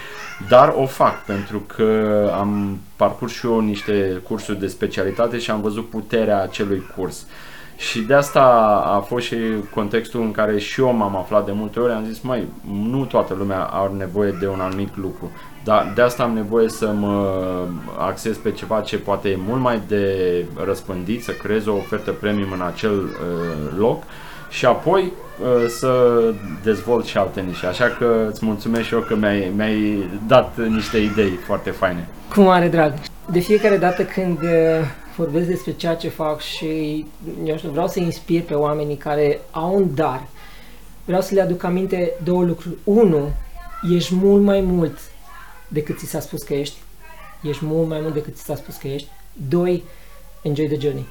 [0.47, 5.61] dar o fac pentru că am parcurs și eu niște cursuri de specialitate și am
[5.61, 7.25] văzut puterea acelui curs.
[7.77, 8.41] Și de asta
[8.85, 9.35] a fost și
[9.73, 12.47] contextul în care și eu m-am aflat de multe ori, am zis, mai,
[12.89, 15.31] nu toată lumea are nevoie de un anumit lucru,
[15.63, 17.41] dar de asta am nevoie să mă
[17.97, 22.51] acces pe ceva ce poate e mult mai de răspândit, să creez o ofertă premium
[22.51, 24.03] în acel uh, loc
[24.49, 25.11] și apoi
[25.41, 26.21] uh, să
[26.63, 27.65] dezvolt și alte nișe.
[27.65, 32.07] Așa că îți mulțumesc și eu că mi-ai, mi-ai dat niște idei foarte faine.
[32.33, 32.93] Cu mare drag.
[33.31, 34.49] De fiecare dată când uh,
[35.17, 37.05] vorbesc despre ceea ce fac și
[37.43, 40.27] eu știu, vreau să inspir pe oamenii care au un dar,
[41.05, 42.77] vreau să le aduc aminte două lucruri.
[42.83, 43.29] Unu,
[43.93, 44.97] ești mult mai mult
[45.67, 46.77] decât ți s-a spus că ești.
[47.41, 49.07] Ești mult mai mult decât ți s-a spus că ești.
[49.49, 49.83] Doi,
[50.41, 51.07] enjoy the journey.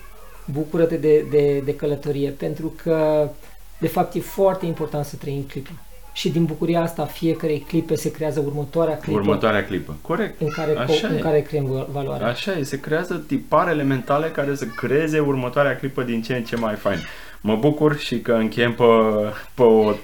[0.52, 3.28] Bucură-te de, de, de călătorie, pentru că,
[3.80, 5.70] de fapt, e foarte important să trăim clipa.
[6.16, 9.18] Și din bucuria asta, fiecarei clipe se creează următoarea clipă.
[9.18, 10.40] Următoarea clipă, corect.
[10.40, 11.18] În care, Așa în e.
[11.18, 12.26] care creăm valoarea.
[12.26, 16.56] Așa e, se creează tiparele mentale care să creeze următoarea clipă din ce în ce
[16.56, 16.98] mai fain.
[17.46, 18.84] Mă bucur și că încheiem pe,
[19.54, 19.94] pe o, uh,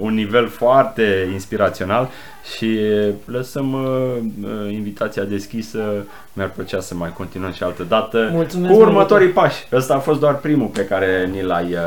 [0.00, 2.10] un nivel foarte inspirațional
[2.56, 2.78] și
[3.24, 6.06] lăsăm uh, uh, invitația deschisă.
[6.32, 9.38] Mi-ar plăcea să mai continuăm și altă dată Mulțumesc cu următorii mult.
[9.38, 9.66] pași.
[9.72, 11.78] Ăsta a fost doar primul pe care ni l-ai uh,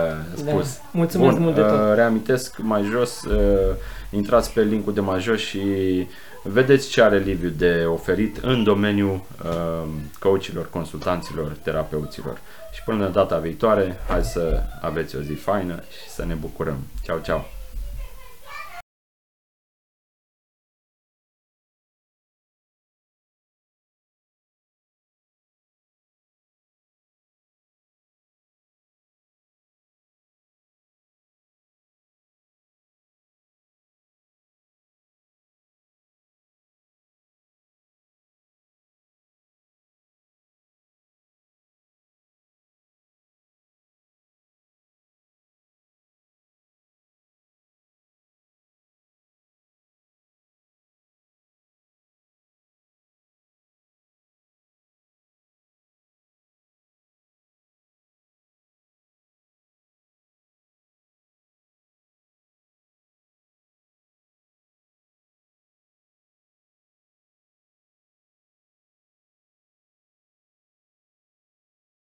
[0.45, 0.51] da.
[0.51, 0.75] spus.
[0.75, 0.81] Da.
[0.91, 1.71] Mulțumesc Bun, mult de tot.
[1.71, 3.75] Uh, reamintesc mai jos, uh,
[4.09, 5.59] intrați pe linkul de mai jos și
[6.43, 9.87] vedeți ce are Liviu de oferit în domeniul uh,
[10.19, 12.37] coachilor, consultanților, terapeuților.
[12.85, 16.77] Și până data viitoare, hai să aveți o zi faină și să ne bucurăm.
[17.03, 17.54] Ceau, ceau!